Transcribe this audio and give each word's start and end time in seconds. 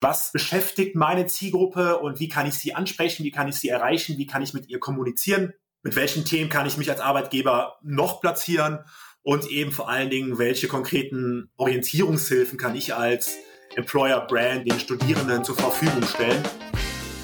was 0.00 0.32
beschäftigt 0.32 0.94
meine 0.94 1.26
Zielgruppe 1.26 1.98
und 1.98 2.20
wie 2.20 2.28
kann 2.28 2.46
ich 2.46 2.54
sie 2.54 2.74
ansprechen, 2.74 3.24
wie 3.24 3.30
kann 3.30 3.48
ich 3.48 3.56
sie 3.56 3.68
erreichen, 3.68 4.16
wie 4.18 4.26
kann 4.26 4.42
ich 4.42 4.54
mit 4.54 4.68
ihr 4.68 4.78
kommunizieren, 4.78 5.52
mit 5.82 5.96
welchen 5.96 6.24
Themen 6.24 6.50
kann 6.50 6.66
ich 6.66 6.76
mich 6.76 6.90
als 6.90 7.00
Arbeitgeber 7.00 7.78
noch 7.82 8.20
platzieren 8.20 8.80
und 9.22 9.46
eben 9.50 9.72
vor 9.72 9.88
allen 9.88 10.10
Dingen, 10.10 10.38
welche 10.38 10.68
konkreten 10.68 11.50
Orientierungshilfen 11.56 12.58
kann 12.58 12.76
ich 12.76 12.94
als 12.94 13.36
Employer 13.74 14.26
Brand 14.26 14.70
den 14.70 14.78
Studierenden 14.78 15.44
zur 15.44 15.56
Verfügung 15.56 16.02
stellen. 16.04 16.42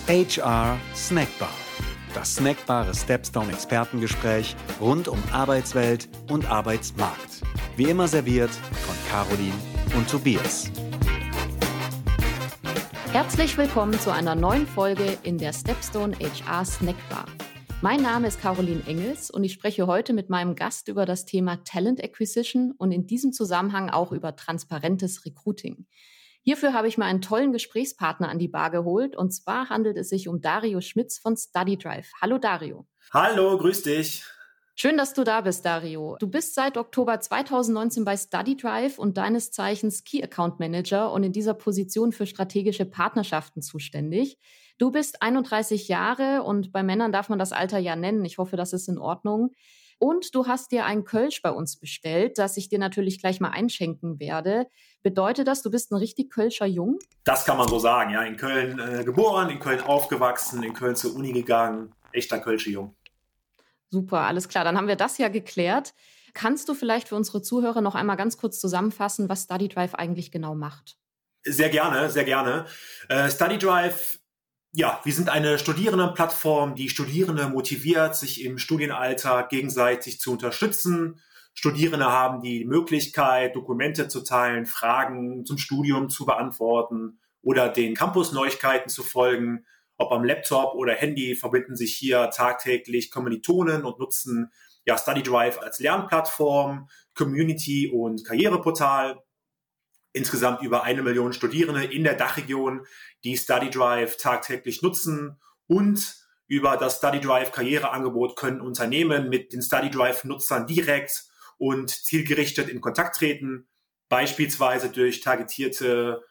HR 0.06 0.78
Snackbar. 0.94 1.50
Das 2.12 2.36
snackbare 2.36 2.94
Stepstone 2.94 3.52
Expertengespräch 3.52 4.54
rund 4.80 5.08
um 5.08 5.20
Arbeitswelt 5.32 6.08
und 6.30 6.48
Arbeitsmarkt. 6.48 7.42
Wie 7.76 7.84
immer 7.84 8.06
serviert 8.06 8.50
von 8.50 8.94
Caroline 9.10 9.58
und 9.96 10.08
Tobias. 10.08 10.70
Herzlich 13.14 13.56
willkommen 13.56 13.96
zu 14.00 14.12
einer 14.12 14.34
neuen 14.34 14.66
Folge 14.66 15.16
in 15.22 15.38
der 15.38 15.52
Stepstone 15.52 16.16
HR 16.18 16.64
Snackbar. 16.64 17.26
Mein 17.80 18.02
Name 18.02 18.26
ist 18.26 18.40
Caroline 18.40 18.82
Engels 18.88 19.30
und 19.30 19.44
ich 19.44 19.52
spreche 19.52 19.86
heute 19.86 20.12
mit 20.12 20.30
meinem 20.30 20.56
Gast 20.56 20.88
über 20.88 21.06
das 21.06 21.24
Thema 21.24 21.62
Talent 21.62 22.02
Acquisition 22.02 22.72
und 22.76 22.90
in 22.90 23.06
diesem 23.06 23.32
Zusammenhang 23.32 23.88
auch 23.88 24.10
über 24.10 24.34
transparentes 24.34 25.24
Recruiting. 25.24 25.86
Hierfür 26.42 26.72
habe 26.72 26.88
ich 26.88 26.98
mir 26.98 27.04
einen 27.04 27.20
tollen 27.22 27.52
Gesprächspartner 27.52 28.28
an 28.28 28.40
die 28.40 28.48
Bar 28.48 28.72
geholt 28.72 29.16
und 29.16 29.30
zwar 29.30 29.68
handelt 29.68 29.96
es 29.96 30.08
sich 30.08 30.26
um 30.26 30.40
Dario 30.40 30.80
Schmitz 30.80 31.16
von 31.16 31.36
StudyDrive. 31.36 32.10
Hallo 32.20 32.38
Dario. 32.38 32.84
Hallo, 33.12 33.56
grüß 33.58 33.84
dich. 33.84 34.24
Schön, 34.76 34.96
dass 34.96 35.14
du 35.14 35.22
da 35.22 35.40
bist, 35.40 35.64
Dario. 35.64 36.16
Du 36.18 36.26
bist 36.26 36.56
seit 36.56 36.76
Oktober 36.76 37.20
2019 37.20 38.04
bei 38.04 38.16
StudyDrive 38.16 38.98
und 38.98 39.16
deines 39.16 39.52
Zeichens 39.52 40.02
Key 40.02 40.20
Account 40.20 40.58
Manager 40.58 41.12
und 41.12 41.22
in 41.22 41.32
dieser 41.32 41.54
Position 41.54 42.10
für 42.10 42.26
strategische 42.26 42.84
Partnerschaften 42.84 43.62
zuständig. 43.62 44.36
Du 44.76 44.90
bist 44.90 45.22
31 45.22 45.86
Jahre 45.86 46.42
und 46.42 46.72
bei 46.72 46.82
Männern 46.82 47.12
darf 47.12 47.28
man 47.28 47.38
das 47.38 47.52
Alter 47.52 47.78
ja 47.78 47.94
nennen. 47.94 48.24
Ich 48.24 48.38
hoffe, 48.38 48.56
das 48.56 48.72
ist 48.72 48.88
in 48.88 48.98
Ordnung. 48.98 49.52
Und 50.00 50.34
du 50.34 50.48
hast 50.48 50.72
dir 50.72 50.84
ein 50.86 51.04
Kölsch 51.04 51.40
bei 51.40 51.52
uns 51.52 51.78
bestellt, 51.78 52.36
das 52.38 52.56
ich 52.56 52.68
dir 52.68 52.80
natürlich 52.80 53.20
gleich 53.20 53.38
mal 53.38 53.50
einschenken 53.50 54.18
werde. 54.18 54.66
Bedeutet 55.04 55.46
das, 55.46 55.62
du 55.62 55.70
bist 55.70 55.92
ein 55.92 55.96
richtig 55.98 56.32
Kölscher 56.32 56.66
Jung? 56.66 56.98
Das 57.22 57.44
kann 57.44 57.58
man 57.58 57.68
so 57.68 57.78
sagen, 57.78 58.10
ja. 58.10 58.24
In 58.24 58.36
Köln 58.36 58.80
äh, 58.80 59.04
geboren, 59.04 59.50
in 59.50 59.60
Köln 59.60 59.80
aufgewachsen, 59.80 60.64
in 60.64 60.74
Köln 60.74 60.96
zur 60.96 61.14
Uni 61.14 61.32
gegangen. 61.32 61.92
Echter 62.10 62.40
Kölscher 62.40 62.70
Jung. 62.70 62.96
Super, 63.94 64.22
alles 64.22 64.48
klar. 64.48 64.64
Dann 64.64 64.76
haben 64.76 64.88
wir 64.88 64.96
das 64.96 65.18
ja 65.18 65.28
geklärt. 65.28 65.94
Kannst 66.32 66.68
du 66.68 66.74
vielleicht 66.74 67.10
für 67.10 67.14
unsere 67.14 67.42
Zuhörer 67.42 67.80
noch 67.80 67.94
einmal 67.94 68.16
ganz 68.16 68.36
kurz 68.36 68.58
zusammenfassen, 68.58 69.28
was 69.28 69.44
StudyDrive 69.44 69.94
eigentlich 69.94 70.32
genau 70.32 70.56
macht? 70.56 70.96
Sehr 71.44 71.68
gerne, 71.68 72.10
sehr 72.10 72.24
gerne. 72.24 72.66
Äh, 73.08 73.30
StudyDrive, 73.30 74.18
ja, 74.72 75.00
wir 75.04 75.12
sind 75.12 75.28
eine 75.28 75.60
Studierendenplattform, 75.60 76.74
die 76.74 76.88
Studierende 76.88 77.48
motiviert, 77.48 78.16
sich 78.16 78.44
im 78.44 78.58
Studienalltag 78.58 79.48
gegenseitig 79.48 80.18
zu 80.18 80.32
unterstützen. 80.32 81.20
Studierende 81.52 82.06
haben 82.06 82.40
die 82.40 82.64
Möglichkeit, 82.64 83.54
Dokumente 83.54 84.08
zu 84.08 84.22
teilen, 84.22 84.66
Fragen 84.66 85.46
zum 85.46 85.56
Studium 85.56 86.08
zu 86.08 86.26
beantworten 86.26 87.20
oder 87.42 87.68
den 87.68 87.94
Campus-Neuigkeiten 87.94 88.88
zu 88.88 89.04
folgen 89.04 89.64
ob 89.96 90.12
am 90.12 90.24
Laptop 90.24 90.74
oder 90.74 90.94
Handy, 90.94 91.36
verbinden 91.36 91.76
sich 91.76 91.94
hier 91.94 92.30
tagtäglich 92.30 93.10
Kommilitonen 93.10 93.84
und 93.84 93.98
nutzen 93.98 94.50
ja 94.84 94.98
StudyDrive 94.98 95.58
als 95.58 95.78
Lernplattform, 95.78 96.88
Community 97.14 97.88
und 97.88 98.24
Karriereportal. 98.24 99.22
Insgesamt 100.12 100.62
über 100.62 100.84
eine 100.84 101.02
Million 101.02 101.32
Studierende 101.32 101.84
in 101.84 102.04
der 102.04 102.14
Dachregion, 102.14 102.86
die 103.24 103.36
StudyDrive 103.36 104.16
tagtäglich 104.16 104.82
nutzen 104.82 105.40
und 105.66 106.16
über 106.46 106.76
das 106.76 106.98
StudyDrive 106.98 107.52
Karriereangebot 107.52 108.36
können 108.36 108.60
Unternehmen 108.60 109.28
mit 109.28 109.52
den 109.52 109.62
StudyDrive 109.62 110.24
Nutzern 110.24 110.66
direkt 110.66 111.24
und 111.58 111.90
zielgerichtet 111.90 112.68
in 112.68 112.80
Kontakt 112.80 113.16
treten, 113.16 113.66
beispielsweise 114.08 114.90
durch 114.90 115.20
targetierte 115.20 116.22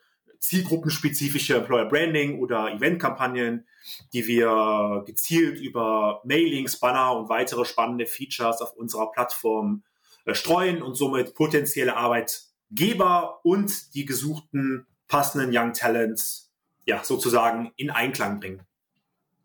zielgruppenspezifische 0.44 1.56
Employer 1.56 1.86
Branding 1.86 2.40
oder 2.40 2.74
Eventkampagnen, 2.74 3.66
die 4.12 4.28
wir 4.28 5.04
gezielt 5.06 5.60
über 5.60 6.22
Mailings, 6.26 6.80
Banner 6.80 7.18
und 7.18 7.30
weitere 7.30 7.64
spannende 7.64 8.06
Features 8.06 8.62
auf 8.62 8.74
unserer 8.74 9.10
Plattform 9.12 9.84
äh, 10.26 10.36
streuen 10.36 10.82
und 10.82 10.96
somit 10.96 11.34
potenzielle 11.34 11.96
Arbeitgeber 11.96 13.40
und 13.44 13.96
die 13.96 14.06
gesuchten 14.06 14.86
passenden 15.08 15.58
Young 15.58 15.72
Talents 15.72 16.52
ja 16.86 17.02
sozusagen 17.04 17.72
in 17.78 17.90
Einklang 17.90 18.42
bringen. 18.42 18.64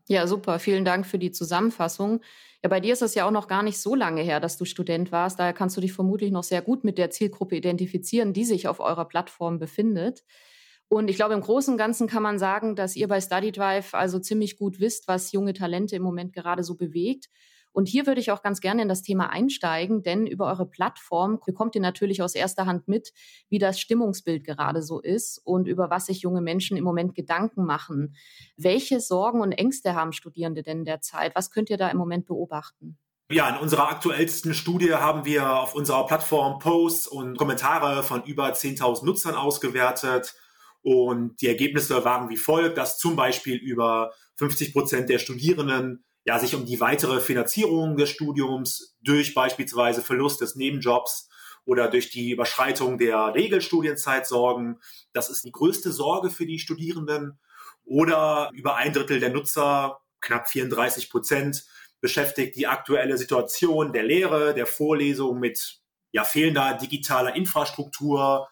Ja, 0.08 0.26
super. 0.26 0.58
Vielen 0.58 0.84
Dank 0.84 1.06
für 1.06 1.18
die 1.18 1.30
Zusammenfassung. 1.30 2.22
Ja, 2.62 2.70
bei 2.70 2.80
dir 2.80 2.92
ist 2.92 3.02
es 3.02 3.14
ja 3.14 3.24
auch 3.24 3.30
noch 3.30 3.46
gar 3.46 3.62
nicht 3.62 3.78
so 3.78 3.94
lange 3.94 4.22
her, 4.22 4.40
dass 4.40 4.56
du 4.56 4.64
Student 4.64 5.12
warst. 5.12 5.38
Daher 5.38 5.52
kannst 5.52 5.76
du 5.76 5.80
dich 5.80 5.92
vermutlich 5.92 6.32
noch 6.32 6.42
sehr 6.42 6.62
gut 6.62 6.82
mit 6.82 6.98
der 6.98 7.10
Zielgruppe 7.10 7.54
identifizieren, 7.54 8.32
die 8.32 8.44
sich 8.44 8.66
auf 8.66 8.80
eurer 8.80 9.04
Plattform 9.04 9.60
befindet. 9.60 10.24
Und 10.88 11.08
ich 11.08 11.16
glaube, 11.16 11.34
im 11.34 11.42
Großen 11.42 11.74
und 11.74 11.78
Ganzen 11.78 12.06
kann 12.06 12.22
man 12.22 12.38
sagen, 12.38 12.74
dass 12.74 12.96
ihr 12.96 13.08
bei 13.08 13.20
StudyDrive 13.20 13.92
also 13.94 14.18
ziemlich 14.18 14.56
gut 14.56 14.80
wisst, 14.80 15.06
was 15.06 15.32
junge 15.32 15.52
Talente 15.52 15.96
im 15.96 16.02
Moment 16.02 16.32
gerade 16.32 16.64
so 16.64 16.76
bewegt. 16.76 17.28
Und 17.72 17.86
hier 17.86 18.06
würde 18.06 18.20
ich 18.20 18.30
auch 18.30 18.42
ganz 18.42 18.60
gerne 18.60 18.82
in 18.82 18.88
das 18.88 19.02
Thema 19.02 19.30
einsteigen, 19.30 20.02
denn 20.02 20.26
über 20.26 20.46
eure 20.46 20.66
Plattform 20.66 21.38
bekommt 21.44 21.74
ihr 21.74 21.80
natürlich 21.80 22.22
aus 22.22 22.34
erster 22.34 22.66
Hand 22.66 22.88
mit, 22.88 23.12
wie 23.50 23.58
das 23.58 23.78
Stimmungsbild 23.78 24.44
gerade 24.44 24.82
so 24.82 25.00
ist 25.00 25.40
und 25.44 25.68
über 25.68 25.90
was 25.90 26.06
sich 26.06 26.22
junge 26.22 26.40
Menschen 26.40 26.76
im 26.76 26.84
Moment 26.84 27.14
Gedanken 27.14 27.64
machen. 27.64 28.16
Welche 28.56 29.00
Sorgen 29.00 29.42
und 29.42 29.52
Ängste 29.52 29.94
haben 29.94 30.12
Studierende 30.12 30.62
denn 30.62 30.84
derzeit? 30.84 31.36
Was 31.36 31.50
könnt 31.50 31.70
ihr 31.70 31.76
da 31.76 31.88
im 31.90 31.98
Moment 31.98 32.26
beobachten? 32.26 32.98
Ja, 33.30 33.48
in 33.50 33.60
unserer 33.60 33.90
aktuellsten 33.90 34.54
Studie 34.54 34.94
haben 34.94 35.26
wir 35.26 35.60
auf 35.60 35.74
unserer 35.74 36.06
Plattform 36.06 36.58
Posts 36.58 37.08
und 37.08 37.36
Kommentare 37.36 38.02
von 38.02 38.24
über 38.24 38.50
10.000 38.50 39.04
Nutzern 39.04 39.34
ausgewertet. 39.34 40.34
Und 40.88 41.42
die 41.42 41.48
Ergebnisse 41.48 42.02
waren 42.06 42.30
wie 42.30 42.38
folgt, 42.38 42.78
dass 42.78 42.96
zum 42.96 43.14
Beispiel 43.14 43.56
über 43.56 44.14
50 44.36 44.72
Prozent 44.72 45.10
der 45.10 45.18
Studierenden 45.18 46.02
ja 46.24 46.38
sich 46.38 46.54
um 46.54 46.64
die 46.64 46.80
weitere 46.80 47.20
Finanzierung 47.20 47.98
des 47.98 48.08
Studiums 48.08 48.96
durch 49.02 49.34
beispielsweise 49.34 50.00
Verlust 50.00 50.40
des 50.40 50.54
Nebenjobs 50.54 51.28
oder 51.66 51.88
durch 51.88 52.08
die 52.08 52.30
Überschreitung 52.30 52.96
der 52.96 53.34
Regelstudienzeit 53.34 54.26
sorgen. 54.26 54.80
Das 55.12 55.28
ist 55.28 55.44
die 55.44 55.52
größte 55.52 55.92
Sorge 55.92 56.30
für 56.30 56.46
die 56.46 56.58
Studierenden. 56.58 57.38
Oder 57.84 58.48
über 58.54 58.76
ein 58.76 58.94
Drittel 58.94 59.20
der 59.20 59.28
Nutzer, 59.28 60.00
knapp 60.22 60.48
34 60.48 61.10
Prozent, 61.10 61.66
beschäftigt 62.00 62.56
die 62.56 62.66
aktuelle 62.66 63.18
Situation 63.18 63.92
der 63.92 64.04
Lehre, 64.04 64.54
der 64.54 64.66
Vorlesung 64.66 65.38
mit 65.38 65.82
ja, 66.12 66.24
fehlender 66.24 66.78
digitaler 66.80 67.36
Infrastruktur, 67.36 68.48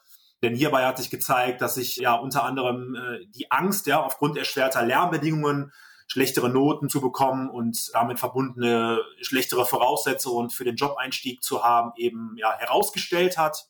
denn 0.47 0.55
hierbei 0.55 0.87
hat 0.87 0.97
sich 0.97 1.11
gezeigt, 1.11 1.61
dass 1.61 1.75
sich 1.75 1.97
ja 1.97 2.15
unter 2.15 2.45
anderem 2.45 2.95
äh, 2.95 3.27
die 3.27 3.51
Angst, 3.51 3.89
ja, 3.89 4.01
aufgrund 4.01 4.39
erschwerter 4.39 4.83
Lernbedingungen 4.83 5.73
schlechtere 6.07 6.49
Noten 6.49 6.89
zu 6.89 7.01
bekommen 7.01 7.51
und 7.51 7.91
damit 7.93 8.21
verbundene 8.21 9.01
schlechtere 9.21 9.67
Voraussetzungen 9.67 10.51
für 10.51 10.63
den 10.63 10.77
Jobeinstieg 10.77 11.43
zu 11.43 11.65
haben, 11.65 11.91
eben 11.97 12.37
ja 12.37 12.57
herausgestellt 12.59 13.39
hat. 13.39 13.67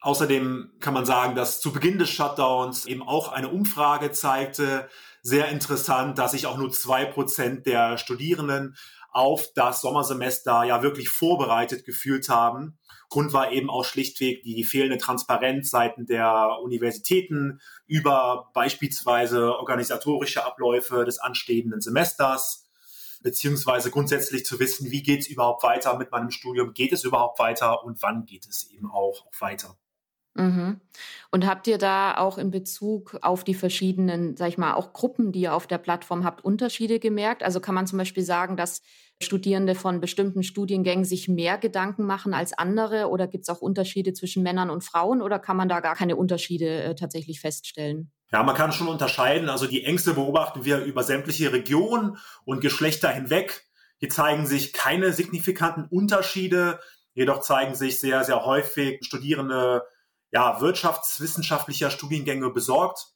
Außerdem 0.00 0.74
kann 0.78 0.94
man 0.94 1.06
sagen, 1.06 1.34
dass 1.34 1.60
zu 1.60 1.72
Beginn 1.72 1.98
des 1.98 2.10
Shutdowns 2.10 2.86
eben 2.86 3.02
auch 3.02 3.32
eine 3.32 3.48
Umfrage 3.48 4.12
zeigte, 4.12 4.88
sehr 5.22 5.48
interessant, 5.48 6.18
dass 6.18 6.30
sich 6.30 6.46
auch 6.46 6.56
nur 6.56 6.70
zwei 6.70 7.04
Prozent 7.04 7.66
der 7.66 7.98
Studierenden 7.98 8.76
auf 9.16 9.50
das 9.54 9.80
Sommersemester 9.80 10.64
ja 10.64 10.82
wirklich 10.82 11.08
vorbereitet 11.08 11.86
gefühlt 11.86 12.28
haben. 12.28 12.78
Grund 13.08 13.32
war 13.32 13.50
eben 13.50 13.70
auch 13.70 13.84
schlichtweg 13.84 14.42
die 14.42 14.62
fehlende 14.62 14.98
Transparenz 14.98 15.70
seiten 15.70 16.04
der 16.04 16.58
Universitäten 16.62 17.62
über 17.86 18.50
beispielsweise 18.52 19.56
organisatorische 19.56 20.44
Abläufe 20.44 21.06
des 21.06 21.18
anstehenden 21.18 21.80
Semesters, 21.80 22.68
beziehungsweise 23.22 23.90
grundsätzlich 23.90 24.44
zu 24.44 24.60
wissen, 24.60 24.90
wie 24.90 25.02
geht 25.02 25.20
es 25.20 25.28
überhaupt 25.28 25.62
weiter 25.62 25.96
mit 25.96 26.10
meinem 26.10 26.30
Studium, 26.30 26.74
geht 26.74 26.92
es 26.92 27.02
überhaupt 27.02 27.38
weiter 27.38 27.84
und 27.84 28.02
wann 28.02 28.26
geht 28.26 28.46
es 28.46 28.70
eben 28.70 28.90
auch, 28.90 29.24
auch 29.26 29.40
weiter. 29.40 29.78
Mhm. 30.36 30.80
Und 31.30 31.46
habt 31.46 31.66
ihr 31.66 31.78
da 31.78 32.16
auch 32.16 32.38
in 32.38 32.50
Bezug 32.50 33.16
auf 33.22 33.44
die 33.44 33.54
verschiedenen, 33.54 34.36
sag 34.36 34.48
ich 34.48 34.58
mal, 34.58 34.74
auch 34.74 34.92
Gruppen, 34.92 35.32
die 35.32 35.40
ihr 35.40 35.54
auf 35.54 35.66
der 35.66 35.78
Plattform 35.78 36.24
habt, 36.24 36.44
Unterschiede 36.44 36.98
gemerkt? 36.98 37.42
Also 37.42 37.60
kann 37.60 37.74
man 37.74 37.86
zum 37.86 37.98
Beispiel 37.98 38.22
sagen, 38.22 38.56
dass 38.56 38.82
Studierende 39.22 39.74
von 39.74 40.00
bestimmten 40.00 40.42
Studiengängen 40.42 41.04
sich 41.04 41.28
mehr 41.28 41.56
Gedanken 41.58 42.04
machen 42.04 42.34
als 42.34 42.52
andere? 42.52 43.08
Oder 43.08 43.26
gibt 43.26 43.44
es 43.44 43.48
auch 43.48 43.60
Unterschiede 43.60 44.12
zwischen 44.12 44.42
Männern 44.42 44.70
und 44.70 44.84
Frauen? 44.84 45.22
Oder 45.22 45.38
kann 45.38 45.56
man 45.56 45.68
da 45.68 45.80
gar 45.80 45.94
keine 45.94 46.16
Unterschiede 46.16 46.82
äh, 46.82 46.94
tatsächlich 46.94 47.40
feststellen? 47.40 48.12
Ja, 48.32 48.42
man 48.42 48.56
kann 48.56 48.72
schon 48.72 48.88
unterscheiden. 48.88 49.48
Also 49.48 49.66
die 49.66 49.84
Ängste 49.84 50.14
beobachten 50.14 50.64
wir 50.64 50.84
über 50.84 51.02
sämtliche 51.02 51.52
Regionen 51.52 52.18
und 52.44 52.60
Geschlechter 52.60 53.08
hinweg. 53.08 53.64
Hier 53.98 54.10
zeigen 54.10 54.46
sich 54.46 54.72
keine 54.72 55.12
signifikanten 55.12 55.86
Unterschiede. 55.88 56.80
Jedoch 57.14 57.40
zeigen 57.40 57.74
sich 57.74 57.98
sehr, 57.98 58.24
sehr 58.24 58.44
häufig 58.44 58.98
Studierende 59.02 59.84
ja, 60.36 60.60
wirtschaftswissenschaftlicher 60.60 61.90
Studiengänge 61.90 62.50
besorgt. 62.50 63.14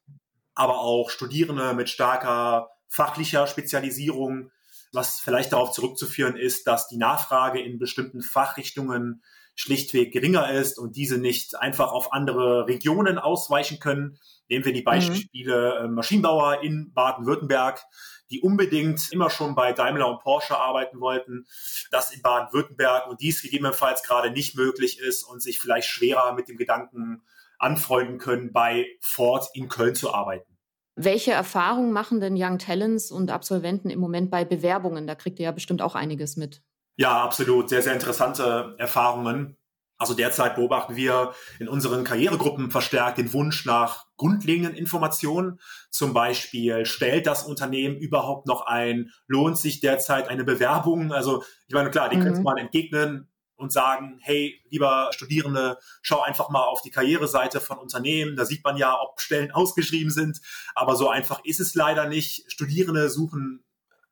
aber 0.54 0.80
auch 0.80 1.10
Studierende 1.10 1.74
mit 1.74 1.90
starker 1.90 2.70
fachlicher 2.88 3.46
Spezialisierung, 3.46 4.50
was 4.92 5.20
vielleicht 5.20 5.52
darauf 5.52 5.72
zurückzuführen 5.72 6.36
ist, 6.36 6.66
dass 6.66 6.88
die 6.88 6.96
Nachfrage 6.96 7.60
in 7.60 7.78
bestimmten 7.78 8.22
Fachrichtungen 8.22 9.22
schlichtweg 9.54 10.12
geringer 10.12 10.50
ist 10.52 10.78
und 10.78 10.96
diese 10.96 11.18
nicht 11.18 11.58
einfach 11.58 11.92
auf 11.92 12.12
andere 12.12 12.66
Regionen 12.66 13.18
ausweichen 13.18 13.78
können. 13.78 14.18
Nehmen 14.48 14.64
wir 14.64 14.72
die 14.72 14.80
mhm. 14.80 14.84
Beispiele 14.84 15.86
mhm. 15.86 15.94
Maschinenbauer 15.94 16.62
in 16.62 16.92
Baden-Württemberg, 16.92 17.82
die 18.30 18.40
unbedingt 18.40 19.12
immer 19.12 19.30
schon 19.30 19.54
bei 19.54 19.72
Daimler 19.72 20.08
und 20.08 20.20
Porsche 20.20 20.56
arbeiten 20.56 21.00
wollten, 21.00 21.46
das 21.90 22.12
in 22.12 22.22
Baden-Württemberg 22.22 23.08
und 23.08 23.20
dies 23.20 23.42
gegebenenfalls 23.42 24.02
gerade 24.02 24.30
nicht 24.30 24.56
möglich 24.56 24.98
ist 25.00 25.24
und 25.24 25.42
sich 25.42 25.58
vielleicht 25.58 25.88
schwerer 25.88 26.34
mit 26.34 26.48
dem 26.48 26.56
Gedanken 26.56 27.22
anfreunden 27.58 28.18
können, 28.18 28.52
bei 28.52 28.86
Ford 29.00 29.48
in 29.52 29.68
Köln 29.68 29.94
zu 29.94 30.14
arbeiten. 30.14 30.50
Welche 30.96 31.32
Erfahrungen 31.32 31.92
machen 31.92 32.20
denn 32.20 32.34
Young 32.36 32.58
Talents 32.58 33.10
und 33.10 33.30
Absolventen 33.30 33.90
im 33.90 34.00
Moment 34.00 34.30
bei 34.30 34.44
Bewerbungen? 34.44 35.06
Da 35.06 35.14
kriegt 35.14 35.38
ihr 35.38 35.44
ja 35.44 35.52
bestimmt 35.52 35.82
auch 35.82 35.94
einiges 35.94 36.36
mit. 36.36 36.62
Ja, 37.00 37.22
absolut. 37.22 37.70
Sehr, 37.70 37.80
sehr 37.80 37.94
interessante 37.94 38.74
Erfahrungen. 38.76 39.56
Also 39.96 40.12
derzeit 40.12 40.56
beobachten 40.56 40.96
wir 40.96 41.32
in 41.58 41.66
unseren 41.66 42.04
Karrieregruppen 42.04 42.70
verstärkt 42.70 43.16
den 43.16 43.32
Wunsch 43.32 43.64
nach 43.64 44.04
grundlegenden 44.18 44.74
Informationen. 44.74 45.60
Zum 45.90 46.12
Beispiel, 46.12 46.84
stellt 46.84 47.26
das 47.26 47.44
Unternehmen 47.44 47.96
überhaupt 47.96 48.46
noch 48.46 48.66
ein? 48.66 49.12
Lohnt 49.26 49.56
sich 49.56 49.80
derzeit 49.80 50.28
eine 50.28 50.44
Bewerbung? 50.44 51.10
Also 51.10 51.42
ich 51.68 51.74
meine, 51.74 51.88
klar, 51.88 52.10
die 52.10 52.18
mhm. 52.18 52.22
könnte 52.22 52.42
man 52.42 52.58
entgegnen 52.58 53.30
und 53.56 53.72
sagen, 53.72 54.18
hey, 54.20 54.60
lieber 54.68 55.08
Studierende, 55.14 55.78
schau 56.02 56.20
einfach 56.20 56.50
mal 56.50 56.64
auf 56.64 56.82
die 56.82 56.90
Karriereseite 56.90 57.60
von 57.60 57.78
Unternehmen. 57.78 58.36
Da 58.36 58.44
sieht 58.44 58.62
man 58.62 58.76
ja, 58.76 58.94
ob 59.00 59.20
Stellen 59.20 59.52
ausgeschrieben 59.52 60.10
sind. 60.10 60.42
Aber 60.74 60.96
so 60.96 61.08
einfach 61.08 61.42
ist 61.46 61.60
es 61.60 61.74
leider 61.74 62.08
nicht. 62.08 62.52
Studierende 62.52 63.08
suchen 63.08 63.64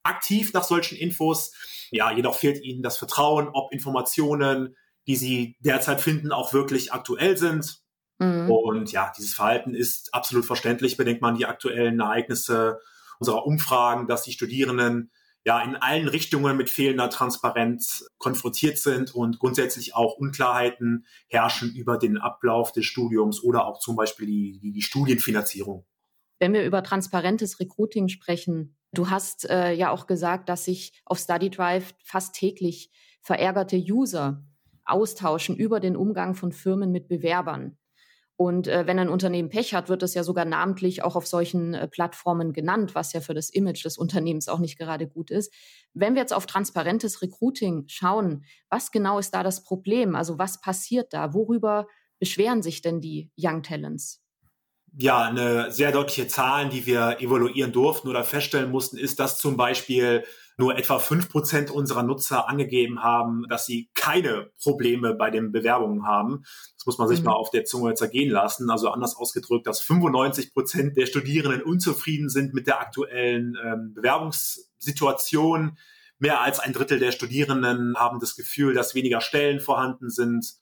aktiv 0.08 0.52
nach 0.52 0.64
solchen 0.64 0.96
Infos. 0.96 1.52
Ja, 1.90 2.10
jedoch 2.12 2.34
fehlt 2.34 2.62
ihnen 2.62 2.82
das 2.82 2.98
Vertrauen, 2.98 3.48
ob 3.52 3.72
Informationen, 3.72 4.76
die 5.06 5.16
sie 5.16 5.56
derzeit 5.60 6.00
finden, 6.00 6.32
auch 6.32 6.52
wirklich 6.52 6.92
aktuell 6.92 7.36
sind. 7.36 7.82
Mhm. 8.18 8.50
Und 8.50 8.92
ja, 8.92 9.12
dieses 9.16 9.34
Verhalten 9.34 9.74
ist 9.74 10.12
absolut 10.12 10.44
verständlich, 10.44 10.96
bedenkt 10.96 11.22
man 11.22 11.36
die 11.36 11.46
aktuellen 11.46 12.00
Ereignisse 12.00 12.80
unserer 13.18 13.46
Umfragen, 13.46 14.06
dass 14.06 14.22
die 14.22 14.32
Studierenden 14.32 15.10
ja 15.44 15.62
in 15.62 15.76
allen 15.76 16.08
Richtungen 16.08 16.56
mit 16.56 16.68
fehlender 16.68 17.10
Transparenz 17.10 18.06
konfrontiert 18.18 18.78
sind 18.78 19.14
und 19.14 19.38
grundsätzlich 19.38 19.94
auch 19.94 20.14
Unklarheiten 20.16 21.06
herrschen 21.28 21.74
über 21.74 21.96
den 21.96 22.18
Ablauf 22.18 22.72
des 22.72 22.84
Studiums 22.84 23.42
oder 23.42 23.66
auch 23.66 23.78
zum 23.78 23.96
Beispiel 23.96 24.26
die, 24.26 24.58
die, 24.60 24.72
die 24.72 24.82
Studienfinanzierung. 24.82 25.86
Wenn 26.38 26.52
wir 26.52 26.64
über 26.64 26.82
transparentes 26.82 27.60
Recruiting 27.60 28.08
sprechen, 28.08 28.76
du 28.92 29.10
hast 29.10 29.48
äh, 29.48 29.72
ja 29.72 29.90
auch 29.90 30.06
gesagt, 30.06 30.48
dass 30.48 30.64
sich 30.64 31.00
auf 31.04 31.18
StudyDrive 31.18 31.94
fast 32.04 32.34
täglich 32.34 32.90
verärgerte 33.20 33.76
User 33.76 34.44
austauschen 34.84 35.56
über 35.56 35.80
den 35.80 35.96
Umgang 35.96 36.34
von 36.34 36.52
Firmen 36.52 36.90
mit 36.90 37.08
Bewerbern. 37.08 37.76
Und 38.40 38.68
äh, 38.68 38.86
wenn 38.86 39.00
ein 39.00 39.08
Unternehmen 39.08 39.48
Pech 39.48 39.74
hat, 39.74 39.88
wird 39.88 40.04
es 40.04 40.14
ja 40.14 40.22
sogar 40.22 40.44
namentlich 40.44 41.02
auch 41.02 41.16
auf 41.16 41.26
solchen 41.26 41.74
äh, 41.74 41.88
Plattformen 41.88 42.52
genannt, 42.52 42.94
was 42.94 43.12
ja 43.12 43.20
für 43.20 43.34
das 43.34 43.50
Image 43.50 43.84
des 43.84 43.98
Unternehmens 43.98 44.48
auch 44.48 44.60
nicht 44.60 44.78
gerade 44.78 45.08
gut 45.08 45.32
ist. 45.32 45.52
Wenn 45.92 46.14
wir 46.14 46.22
jetzt 46.22 46.32
auf 46.32 46.46
transparentes 46.46 47.20
Recruiting 47.20 47.84
schauen, 47.88 48.44
was 48.70 48.92
genau 48.92 49.18
ist 49.18 49.34
da 49.34 49.42
das 49.42 49.64
Problem? 49.64 50.14
Also 50.14 50.38
was 50.38 50.60
passiert 50.60 51.12
da? 51.12 51.34
Worüber 51.34 51.88
beschweren 52.20 52.62
sich 52.62 52.80
denn 52.80 53.00
die 53.00 53.32
Young 53.36 53.64
Talents? 53.64 54.22
Ja, 54.96 55.22
eine 55.22 55.70
sehr 55.70 55.92
deutliche 55.92 56.28
Zahl, 56.28 56.68
die 56.68 56.86
wir 56.86 57.20
evaluieren 57.20 57.72
durften 57.72 58.08
oder 58.08 58.24
feststellen 58.24 58.70
mussten, 58.70 58.96
ist, 58.96 59.20
dass 59.20 59.38
zum 59.38 59.56
Beispiel 59.56 60.24
nur 60.58 60.76
etwa 60.76 60.98
fünf 60.98 61.30
Prozent 61.30 61.70
unserer 61.70 62.02
Nutzer 62.02 62.48
angegeben 62.48 63.02
haben, 63.02 63.44
dass 63.48 63.64
sie 63.64 63.88
keine 63.94 64.50
Probleme 64.60 65.14
bei 65.14 65.30
den 65.30 65.52
Bewerbungen 65.52 66.04
haben. 66.04 66.42
Das 66.76 66.84
muss 66.84 66.98
man 66.98 67.06
sich 67.06 67.20
mhm. 67.20 67.26
mal 67.26 67.34
auf 67.34 67.50
der 67.50 67.64
Zunge 67.64 67.94
zergehen 67.94 68.30
lassen. 68.30 68.68
Also 68.68 68.90
anders 68.90 69.16
ausgedrückt, 69.16 69.68
dass 69.68 69.80
95 69.80 70.52
Prozent 70.52 70.96
der 70.96 71.06
Studierenden 71.06 71.62
unzufrieden 71.62 72.28
sind 72.28 72.54
mit 72.54 72.66
der 72.66 72.80
aktuellen 72.80 73.56
ähm, 73.64 73.94
Bewerbungssituation. 73.94 75.78
Mehr 76.18 76.40
als 76.40 76.58
ein 76.58 76.72
Drittel 76.72 76.98
der 76.98 77.12
Studierenden 77.12 77.96
haben 77.96 78.18
das 78.18 78.34
Gefühl, 78.34 78.74
dass 78.74 78.96
weniger 78.96 79.20
Stellen 79.20 79.60
vorhanden 79.60 80.10
sind. 80.10 80.56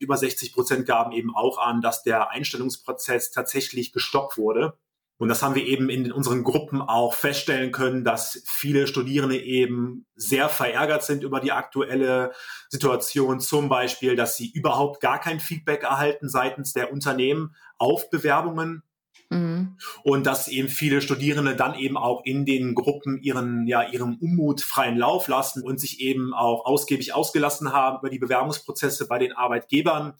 Über 0.00 0.16
60 0.16 0.52
Prozent 0.52 0.86
gaben 0.86 1.12
eben 1.12 1.34
auch 1.34 1.58
an, 1.58 1.80
dass 1.80 2.02
der 2.02 2.30
Einstellungsprozess 2.30 3.30
tatsächlich 3.30 3.92
gestoppt 3.92 4.36
wurde. 4.36 4.76
Und 5.20 5.28
das 5.28 5.42
haben 5.42 5.54
wir 5.54 5.66
eben 5.66 5.90
in 5.90 6.10
unseren 6.12 6.44
Gruppen 6.44 6.80
auch 6.80 7.12
feststellen 7.12 7.72
können, 7.72 8.04
dass 8.04 8.42
viele 8.46 8.86
Studierende 8.86 9.38
eben 9.38 10.06
sehr 10.14 10.48
verärgert 10.48 11.04
sind 11.04 11.22
über 11.22 11.40
die 11.40 11.52
aktuelle 11.52 12.32
Situation. 12.70 13.38
Zum 13.38 13.68
Beispiel, 13.68 14.16
dass 14.16 14.38
sie 14.38 14.50
überhaupt 14.50 15.02
gar 15.02 15.20
kein 15.20 15.38
Feedback 15.38 15.82
erhalten 15.82 16.30
seitens 16.30 16.72
der 16.72 16.90
Unternehmen 16.90 17.54
auf 17.76 18.08
Bewerbungen. 18.08 18.82
Mhm. 19.30 19.78
Und 20.02 20.26
dass 20.26 20.48
eben 20.48 20.68
viele 20.68 21.00
Studierende 21.00 21.54
dann 21.54 21.76
eben 21.76 21.96
auch 21.96 22.24
in 22.24 22.44
den 22.44 22.74
Gruppen 22.74 23.22
ihren, 23.22 23.66
ja, 23.66 23.88
ihrem 23.88 24.16
Unmut 24.16 24.60
freien 24.60 24.98
Lauf 24.98 25.28
lassen 25.28 25.62
und 25.62 25.80
sich 25.80 26.00
eben 26.00 26.34
auch 26.34 26.66
ausgiebig 26.66 27.14
ausgelassen 27.14 27.72
haben 27.72 27.98
über 27.98 28.10
die 28.10 28.18
Bewerbungsprozesse 28.18 29.06
bei 29.06 29.18
den 29.18 29.32
Arbeitgebern. 29.32 30.14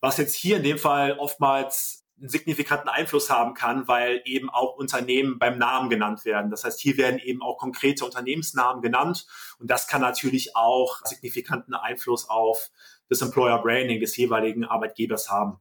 Was 0.00 0.18
jetzt 0.18 0.34
hier 0.34 0.58
in 0.58 0.62
dem 0.62 0.78
Fall 0.78 1.18
oftmals 1.18 2.04
einen 2.20 2.28
signifikanten 2.28 2.90
Einfluss 2.90 3.30
haben 3.30 3.54
kann, 3.54 3.88
weil 3.88 4.20
eben 4.26 4.50
auch 4.50 4.76
Unternehmen 4.76 5.38
beim 5.38 5.56
Namen 5.56 5.88
genannt 5.88 6.26
werden. 6.26 6.50
Das 6.50 6.64
heißt, 6.64 6.78
hier 6.78 6.98
werden 6.98 7.18
eben 7.18 7.40
auch 7.40 7.56
konkrete 7.56 8.04
Unternehmensnamen 8.04 8.82
genannt 8.82 9.26
und 9.58 9.70
das 9.70 9.88
kann 9.88 10.02
natürlich 10.02 10.54
auch 10.54 11.00
signifikanten 11.04 11.72
Einfluss 11.72 12.28
auf 12.28 12.70
das 13.08 13.22
Employer 13.22 13.62
Branding 13.62 14.00
des 14.00 14.16
jeweiligen 14.18 14.66
Arbeitgebers 14.66 15.30
haben. 15.30 15.60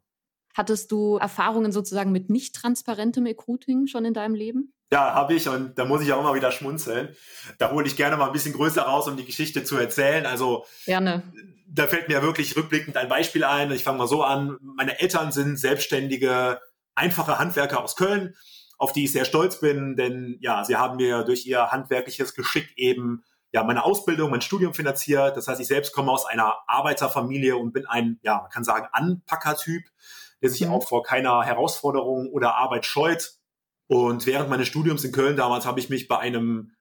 Hattest 0.55 0.91
du 0.91 1.17
Erfahrungen 1.17 1.71
sozusagen 1.71 2.11
mit 2.11 2.29
nicht 2.29 2.55
transparentem 2.55 3.25
Recruiting 3.25 3.87
schon 3.87 4.05
in 4.05 4.13
deinem 4.13 4.35
Leben? 4.35 4.73
Ja, 4.91 5.13
habe 5.13 5.35
ich 5.35 5.47
und 5.47 5.77
da 5.77 5.85
muss 5.85 6.01
ich 6.01 6.11
auch 6.13 6.19
immer 6.19 6.33
wieder 6.33 6.51
schmunzeln. 6.51 7.15
Da 7.59 7.71
hole 7.71 7.85
ich 7.85 7.95
gerne 7.95 8.17
mal 8.17 8.27
ein 8.27 8.33
bisschen 8.33 8.53
größer 8.53 8.81
raus, 8.81 9.07
um 9.07 9.17
die 9.17 9.25
Geschichte 9.25 9.63
zu 9.63 9.77
erzählen. 9.77 10.25
Also 10.25 10.65
gerne 10.85 11.23
da 11.71 11.87
fällt 11.87 12.09
mir 12.09 12.21
wirklich 12.21 12.55
rückblickend 12.55 12.97
ein 12.97 13.07
Beispiel 13.07 13.43
ein. 13.43 13.71
Ich 13.71 13.83
fange 13.83 13.99
mal 13.99 14.07
so 14.07 14.23
an. 14.23 14.57
Meine 14.61 14.99
Eltern 14.99 15.31
sind 15.31 15.57
selbstständige, 15.57 16.59
einfache 16.95 17.37
Handwerker 17.37 17.83
aus 17.83 17.95
Köln, 17.95 18.35
auf 18.77 18.91
die 18.91 19.05
ich 19.05 19.11
sehr 19.11 19.25
stolz 19.25 19.59
bin, 19.59 19.95
denn 19.95 20.37
ja, 20.41 20.63
sie 20.63 20.75
haben 20.75 20.97
mir 20.97 21.23
durch 21.23 21.45
ihr 21.45 21.71
handwerkliches 21.71 22.33
Geschick 22.33 22.73
eben 22.75 23.23
ja 23.51 23.63
meine 23.63 23.83
Ausbildung, 23.83 24.31
mein 24.31 24.41
Studium 24.41 24.73
finanziert. 24.73 25.37
Das 25.37 25.47
heißt, 25.47 25.61
ich 25.61 25.67
selbst 25.67 25.93
komme 25.93 26.11
aus 26.11 26.25
einer 26.25 26.55
Arbeiterfamilie 26.67 27.55
und 27.55 27.71
bin 27.71 27.85
ein, 27.85 28.19
ja, 28.21 28.41
man 28.41 28.49
kann 28.49 28.63
sagen, 28.63 28.87
Anpackertyp, 28.91 29.83
der 30.41 30.49
sich 30.49 30.65
mhm. 30.65 30.71
auch 30.71 30.87
vor 30.87 31.03
keiner 31.03 31.43
Herausforderung 31.43 32.29
oder 32.29 32.55
Arbeit 32.55 32.85
scheut. 32.85 33.33
Und 33.87 34.25
während 34.25 34.49
meines 34.49 34.67
Studiums 34.67 35.03
in 35.03 35.11
Köln 35.11 35.35
damals 35.35 35.65
habe 35.65 35.79
ich 35.79 35.89
mich 35.89 36.07
bei 36.07 36.19
einem 36.19 36.73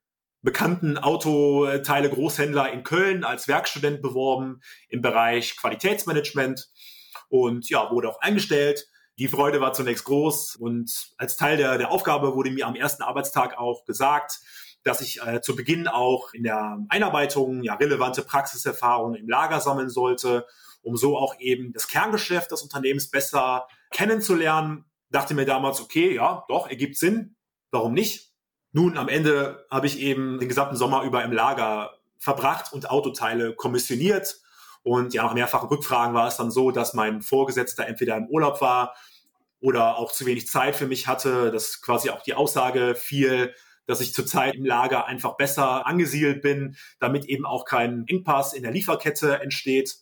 bekannten 0.42 0.98
Autoteile 0.98 2.10
Großhändler 2.10 2.72
in 2.72 2.84
Köln 2.84 3.24
als 3.24 3.48
Werkstudent 3.48 4.02
beworben 4.02 4.60
im 4.88 5.02
Bereich 5.02 5.56
Qualitätsmanagement 5.56 6.68
und 7.28 7.68
ja, 7.68 7.90
wurde 7.90 8.08
auch 8.08 8.20
eingestellt. 8.20 8.88
Die 9.18 9.28
Freude 9.28 9.60
war 9.60 9.72
zunächst 9.72 10.04
groß 10.04 10.56
und 10.56 11.12
als 11.16 11.36
Teil 11.36 11.56
der, 11.56 11.76
der 11.76 11.90
Aufgabe 11.90 12.36
wurde 12.36 12.52
mir 12.52 12.66
am 12.66 12.76
ersten 12.76 13.02
Arbeitstag 13.02 13.58
auch 13.58 13.84
gesagt, 13.84 14.38
dass 14.84 15.00
ich 15.00 15.20
äh, 15.22 15.40
zu 15.40 15.56
Beginn 15.56 15.88
auch 15.88 16.32
in 16.32 16.44
der 16.44 16.78
Einarbeitung 16.88 17.62
ja 17.62 17.74
relevante 17.74 18.22
Praxiserfahrungen 18.22 19.20
im 19.20 19.28
Lager 19.28 19.60
sammeln 19.60 19.90
sollte, 19.90 20.46
um 20.82 20.96
so 20.96 21.16
auch 21.16 21.38
eben 21.38 21.72
das 21.72 21.88
Kerngeschäft 21.88 22.50
des 22.50 22.62
Unternehmens 22.62 23.10
besser 23.10 23.66
kennenzulernen. 23.90 24.84
Dachte 25.10 25.34
mir 25.34 25.46
damals, 25.46 25.80
okay, 25.80 26.14
ja, 26.14 26.44
doch, 26.48 26.68
ergibt 26.68 26.96
Sinn. 26.96 27.36
Warum 27.70 27.92
nicht? 27.92 28.32
Nun, 28.72 28.96
am 28.96 29.08
Ende 29.08 29.66
habe 29.70 29.86
ich 29.86 29.98
eben 29.98 30.38
den 30.38 30.48
gesamten 30.48 30.76
Sommer 30.76 31.02
über 31.02 31.24
im 31.24 31.32
Lager 31.32 31.98
verbracht 32.18 32.72
und 32.72 32.90
Autoteile 32.90 33.54
kommissioniert. 33.54 34.40
Und 34.82 35.14
ja, 35.14 35.24
nach 35.24 35.34
mehrfachen 35.34 35.68
Rückfragen 35.68 36.14
war 36.14 36.28
es 36.28 36.36
dann 36.36 36.50
so, 36.50 36.70
dass 36.70 36.94
mein 36.94 37.22
Vorgesetzter 37.22 37.86
entweder 37.86 38.16
im 38.16 38.28
Urlaub 38.28 38.60
war 38.60 38.94
oder 39.60 39.96
auch 39.96 40.12
zu 40.12 40.24
wenig 40.26 40.46
Zeit 40.46 40.76
für 40.76 40.86
mich 40.86 41.06
hatte, 41.06 41.50
dass 41.50 41.82
quasi 41.82 42.10
auch 42.10 42.22
die 42.22 42.34
Aussage 42.34 42.94
fiel, 42.94 43.54
dass 43.88 44.02
ich 44.02 44.12
zurzeit 44.12 44.54
im 44.54 44.66
Lager 44.66 45.06
einfach 45.06 45.36
besser 45.36 45.86
angesiedelt 45.86 46.42
bin, 46.42 46.76
damit 47.00 47.24
eben 47.24 47.46
auch 47.46 47.64
kein 47.64 48.04
Engpass 48.06 48.52
in 48.52 48.62
der 48.62 48.70
Lieferkette 48.70 49.40
entsteht. 49.40 49.96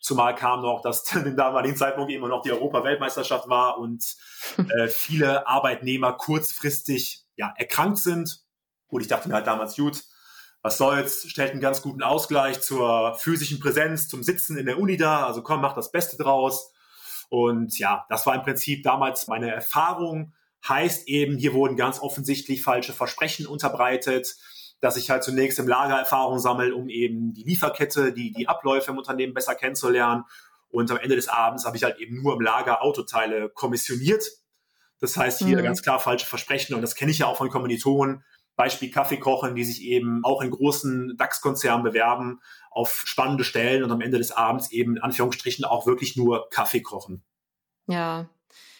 Zumal 0.00 0.34
kam 0.34 0.62
noch, 0.62 0.80
dass 0.80 1.04
den 1.04 1.36
damaligen 1.36 1.76
Zeitpunkt 1.76 2.10
immer 2.10 2.28
noch 2.28 2.42
die 2.42 2.50
Europa-Weltmeisterschaft 2.50 3.48
war 3.48 3.78
und 3.78 4.16
äh, 4.78 4.88
viele 4.88 5.46
Arbeitnehmer 5.46 6.14
kurzfristig 6.14 7.24
ja, 7.36 7.52
erkrankt 7.56 7.98
sind. 7.98 8.40
Gut, 8.88 9.02
ich 9.02 9.08
dachte 9.08 9.28
mir 9.28 9.34
halt 9.34 9.46
damals, 9.46 9.76
gut, 9.76 10.02
was 10.62 10.78
soll's, 10.78 11.28
stellt 11.28 11.52
einen 11.52 11.60
ganz 11.60 11.82
guten 11.82 12.02
Ausgleich 12.02 12.62
zur 12.62 13.16
physischen 13.16 13.60
Präsenz, 13.60 14.08
zum 14.08 14.22
Sitzen 14.22 14.56
in 14.56 14.64
der 14.64 14.78
Uni 14.78 14.96
da, 14.96 15.26
also 15.26 15.42
komm, 15.42 15.60
mach 15.60 15.74
das 15.74 15.92
Beste 15.92 16.16
draus. 16.16 16.72
Und 17.28 17.78
ja, 17.78 18.06
das 18.08 18.24
war 18.24 18.34
im 18.34 18.42
Prinzip 18.42 18.82
damals 18.82 19.26
meine 19.26 19.52
Erfahrung, 19.52 20.32
Heißt 20.68 21.08
eben, 21.08 21.36
hier 21.36 21.52
wurden 21.52 21.76
ganz 21.76 22.00
offensichtlich 22.00 22.62
falsche 22.62 22.92
Versprechen 22.92 23.46
unterbreitet, 23.46 24.36
dass 24.80 24.96
ich 24.96 25.10
halt 25.10 25.22
zunächst 25.22 25.58
im 25.58 25.68
Lager 25.68 25.96
Erfahrung 25.96 26.38
sammle, 26.38 26.74
um 26.74 26.88
eben 26.88 27.32
die 27.32 27.44
Lieferkette, 27.44 28.12
die, 28.12 28.32
die 28.32 28.48
Abläufe 28.48 28.90
im 28.90 28.98
Unternehmen 28.98 29.34
besser 29.34 29.54
kennenzulernen. 29.54 30.24
Und 30.68 30.90
am 30.90 30.98
Ende 30.98 31.16
des 31.16 31.28
Abends 31.28 31.64
habe 31.64 31.76
ich 31.76 31.84
halt 31.84 31.98
eben 31.98 32.22
nur 32.22 32.34
im 32.34 32.40
Lager 32.40 32.82
Autoteile 32.82 33.48
kommissioniert. 33.48 34.26
Das 35.00 35.16
heißt, 35.16 35.38
hier 35.38 35.58
mhm. 35.58 35.62
ganz 35.62 35.82
klar 35.82 35.98
falsche 36.00 36.26
Versprechen. 36.26 36.74
Und 36.74 36.82
das 36.82 36.94
kenne 36.94 37.10
ich 37.10 37.18
ja 37.18 37.26
auch 37.26 37.36
von 37.36 37.48
Kommilitonen. 37.48 38.24
Beispiel 38.56 38.90
Kaffee 38.90 39.18
kochen, 39.18 39.54
die 39.54 39.64
sich 39.64 39.82
eben 39.82 40.24
auch 40.24 40.40
in 40.40 40.50
großen 40.50 41.16
DAX-Konzernen 41.18 41.84
bewerben 41.84 42.40
auf 42.70 43.02
spannende 43.04 43.44
Stellen 43.44 43.84
und 43.84 43.92
am 43.92 44.00
Ende 44.00 44.18
des 44.18 44.32
Abends 44.32 44.72
eben 44.72 44.96
in 44.96 45.02
Anführungsstrichen 45.02 45.64
auch 45.64 45.86
wirklich 45.86 46.16
nur 46.16 46.48
Kaffee 46.50 46.80
kochen. 46.80 47.22
Ja, 47.86 48.28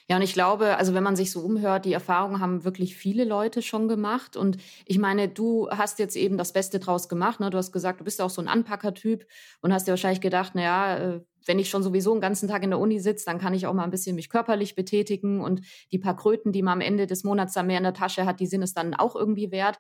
ja, 0.09 0.17
und 0.17 0.23
ich 0.23 0.35
glaube, 0.35 0.77
also 0.77 0.95
wenn 0.95 1.03
man 1.03 1.17
sich 1.17 1.33
so 1.33 1.41
umhört, 1.41 1.85
die 1.85 1.93
Erfahrungen 1.93 2.41
haben 2.41 2.65
wirklich 2.65 2.97
viele 2.97 3.25
Leute 3.25 3.61
schon 3.61 3.89
gemacht. 3.89 4.37
Und 4.37 4.57
ich 4.85 4.99
meine, 4.99 5.29
du 5.29 5.69
hast 5.71 5.99
jetzt 5.99 6.15
eben 6.15 6.39
das 6.39 6.53
Beste 6.53 6.79
draus 6.79 7.09
gemacht. 7.09 7.41
Ne? 7.41 7.51
Du 7.51 7.59
hast 7.59 7.73
gesagt, 7.73 7.99
du 7.99 8.05
bist 8.05 8.21
auch 8.21 8.31
so 8.31 8.41
ein 8.41 8.47
Anpackertyp 8.47 9.27
und 9.63 9.73
hast 9.73 9.89
dir 9.89 9.93
wahrscheinlich 9.93 10.21
gedacht, 10.21 10.55
naja, 10.55 10.97
äh, 10.97 11.21
wenn 11.45 11.59
ich 11.59 11.69
schon 11.71 11.83
sowieso 11.83 12.13
einen 12.13 12.21
ganzen 12.21 12.49
Tag 12.49 12.63
in 12.63 12.71
der 12.71 12.79
Uni 12.79 13.01
sitze, 13.01 13.25
dann 13.27 13.39
kann 13.41 13.55
ich 13.55 13.67
auch 13.67 13.75
mal 13.75 13.83
ein 13.83 13.91
bisschen 13.91 14.15
mich 14.15 14.29
körperlich 14.31 14.77
betätigen 14.77 15.41
und 15.41 15.63
die 15.91 15.99
paar 15.99 16.17
Kröten, 16.17 16.53
die 16.53 16.63
man 16.63 16.75
am 16.75 16.81
Ende 16.81 17.07
des 17.07 17.25
Monats 17.25 17.55
dann 17.55 17.67
mehr 17.67 17.79
in 17.79 17.85
der 17.85 17.95
Tasche 17.95 18.27
hat, 18.27 18.39
die 18.39 18.47
sind 18.47 18.63
es 18.63 18.75
dann 18.75 18.95
auch 18.95 19.17
irgendwie 19.17 19.51
wert. 19.51 19.79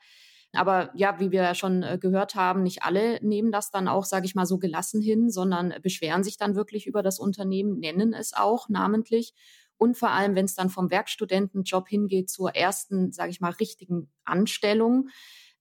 Aber 0.52 0.90
ja, 0.94 1.20
wie 1.20 1.30
wir 1.30 1.42
ja 1.42 1.54
schon 1.54 1.82
äh, 1.82 1.98
gehört 2.00 2.34
haben, 2.34 2.62
nicht 2.64 2.82
alle 2.82 3.20
nehmen 3.22 3.52
das 3.52 3.70
dann 3.70 3.86
auch, 3.86 4.04
sage 4.04 4.26
ich 4.26 4.34
mal, 4.34 4.46
so 4.46 4.58
gelassen 4.58 5.00
hin, 5.00 5.30
sondern 5.30 5.74
beschweren 5.82 6.24
sich 6.24 6.36
dann 6.36 6.56
wirklich 6.56 6.86
über 6.86 7.02
das 7.02 7.18
Unternehmen, 7.20 7.78
nennen 7.78 8.12
es 8.12 8.32
auch 8.32 8.68
namentlich 8.68 9.34
und 9.78 9.96
vor 9.96 10.10
allem, 10.10 10.34
wenn 10.34 10.44
es 10.44 10.54
dann 10.54 10.70
vom 10.70 10.90
Werkstudentenjob 10.90 11.88
hingeht 11.88 12.30
zur 12.30 12.54
ersten, 12.54 13.12
sage 13.12 13.30
ich 13.30 13.40
mal, 13.40 13.50
richtigen 13.52 14.10
Anstellung, 14.24 15.08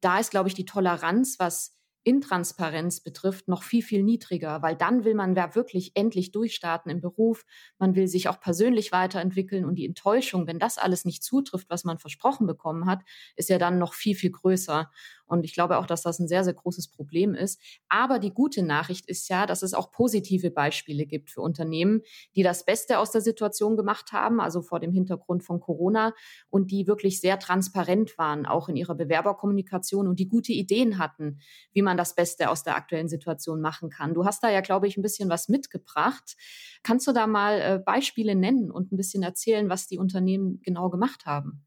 da 0.02 0.20
ist, 0.20 0.32
glaube 0.32 0.50
ich, 0.50 0.56
die 0.56 0.66
Toleranz, 0.66 1.38
was 1.40 1.76
Intransparenz 2.06 3.02
betrifft, 3.02 3.48
noch 3.48 3.64
viel, 3.64 3.82
viel 3.82 4.04
niedriger, 4.04 4.62
weil 4.62 4.76
dann 4.76 5.04
will 5.04 5.16
man 5.16 5.36
ja 5.36 5.56
wirklich 5.56 5.92
endlich 5.96 6.32
durchstarten 6.32 6.92
im 6.92 7.02
Beruf. 7.02 7.46
Man 7.80 7.96
will 7.96 8.08
sich 8.08 8.30
auch 8.30 8.40
persönlich 8.40 8.92
weiterentwickeln 8.92 9.66
und 9.66 9.76
die 9.76 9.88
Enttäuschung, 9.88 10.46
wenn 10.46 10.60
das 10.60 10.78
alles 10.78 11.04
nicht 11.04 11.24
zutrifft, 11.24 11.70
was 11.70 11.84
man 11.84 11.98
versprochen 11.98 12.46
bekommen 12.46 12.86
hat, 12.86 13.02
ist 13.36 13.50
ja 13.50 13.58
dann 13.58 13.80
noch 13.80 13.96
viel, 13.96 14.16
viel 14.16 14.32
größer. 14.32 14.92
Und 15.26 15.44
ich 15.44 15.54
glaube 15.54 15.78
auch, 15.78 15.86
dass 15.86 16.04
das 16.04 16.20
ein 16.20 16.28
sehr, 16.28 16.44
sehr 16.44 16.54
großes 16.54 16.90
Problem 16.90 17.34
ist. 17.34 17.62
Aber 17.90 18.20
die 18.20 18.32
gute 18.32 18.64
Nachricht 18.64 19.08
ist 19.08 19.28
ja, 19.30 19.46
dass 19.46 19.64
es 19.64 19.74
auch 19.74 19.92
positive 19.92 20.52
Beispiele 20.52 21.06
gibt 21.06 21.30
für 21.30 21.42
Unternehmen, 21.42 22.02
die 22.36 22.44
das 22.44 22.66
Beste 22.66 23.00
aus 23.00 23.12
der 23.12 23.22
Situation 23.22 23.78
gemacht 23.78 24.12
haben, 24.12 24.40
also 24.40 24.62
vor 24.62 24.80
dem 24.80 24.92
Hintergrund 24.92 25.44
von 25.44 25.60
Corona 25.60 26.14
und 26.50 26.72
die 26.72 26.88
wirklich 26.88 27.20
sehr 27.20 27.40
transparent 27.40 28.18
waren, 28.18 28.46
auch 28.46 28.70
in 28.70 28.76
ihrer 28.76 28.96
Bewerberkommunikation 28.96 30.08
und 30.08 30.20
die 30.20 30.28
gute 30.28 30.54
Ideen 30.54 30.98
hatten, 30.98 31.40
wie 31.74 31.82
man 31.82 31.98
das 31.98 32.16
Beste 32.16 32.50
aus 32.50 32.64
der 32.64 32.76
aktuellen 32.76 33.10
Situation 33.10 33.62
machen 33.62 33.90
kann. 33.90 34.14
Du 34.14 34.26
hast 34.26 34.44
da 34.44 34.50
ja, 34.50 34.62
glaube 34.62 34.88
ich, 34.88 34.98
ein 34.98 35.02
bisschen 35.02 35.30
was 35.30 35.50
mitgebracht. 35.50 36.36
Kannst 36.84 37.08
du 37.08 37.12
da 37.12 37.28
mal 37.28 37.60
äh, 37.62 37.80
Beispiele 37.84 38.36
nennen 38.36 38.72
und 38.72 38.92
ein 38.92 38.98
bisschen 38.98 39.24
erzählen, 39.24 39.70
was 39.70 39.88
die 39.88 39.98
Unternehmen 39.98 40.62
genau 40.62 40.90
gemacht 40.90 41.26
haben? 41.26 41.65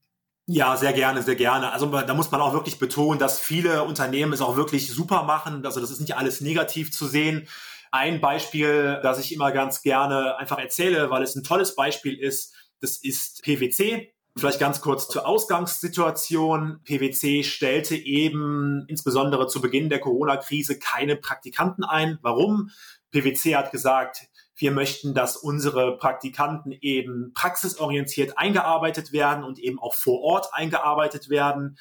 Ja, 0.51 0.79
sehr 0.79 0.95
gerne, 0.95 1.23
sehr 1.23 1.35
gerne. 1.35 1.73
Also 1.73 1.85
da 1.87 2.15
muss 2.15 2.31
man 2.31 2.41
auch 2.41 2.55
wirklich 2.55 2.79
betonen, 2.79 3.19
dass 3.19 3.39
viele 3.39 3.85
Unternehmen 3.85 4.33
es 4.33 4.41
auch 4.41 4.57
wirklich 4.57 4.91
super 4.91 5.25
machen. 5.25 5.63
Also 5.67 5.79
das 5.79 5.91
ist 5.91 6.01
nicht 6.01 6.17
alles 6.17 6.41
negativ 6.41 6.91
zu 6.91 7.07
sehen. 7.07 7.47
Ein 7.91 8.23
Beispiel, 8.23 8.99
das 9.03 9.19
ich 9.19 9.35
immer 9.35 9.53
ganz 9.53 9.83
gerne 9.83 10.39
einfach 10.39 10.59
erzähle, 10.59 11.11
weil 11.11 11.23
es 11.23 11.37
ein 11.37 11.45
tolles 11.45 11.75
Beispiel 11.75 12.19
ist, 12.19 12.55
das 12.81 12.97
ist 12.97 13.43
PwC. 13.43 14.11
Vielleicht 14.39 14.59
ganz 14.59 14.81
kurz 14.81 15.09
zur 15.09 15.27
Ausgangssituation. 15.27 16.81
PwC 16.83 17.43
stellte 17.43 17.95
eben 17.97 18.87
insbesondere 18.89 19.49
zu 19.49 19.61
Beginn 19.61 19.91
der 19.91 20.01
Corona-Krise 20.01 20.79
keine 20.79 21.17
Praktikanten 21.17 21.85
ein. 21.85 22.19
Warum? 22.23 22.71
PwC 23.11 23.55
hat 23.55 23.71
gesagt, 23.71 24.29
wir 24.59 24.73
möchten, 24.73 25.15
dass 25.15 25.37
unsere 25.37 25.97
Praktikanten 25.97 26.73
eben 26.73 27.33
praxisorientiert 27.33 28.37
eingearbeitet 28.37 29.13
werden 29.13 29.45
und 29.45 29.59
eben 29.59 29.79
auch 29.79 29.95
vor 29.95 30.21
Ort 30.21 30.53
eingearbeitet 30.53 31.31
werden. 31.31 31.79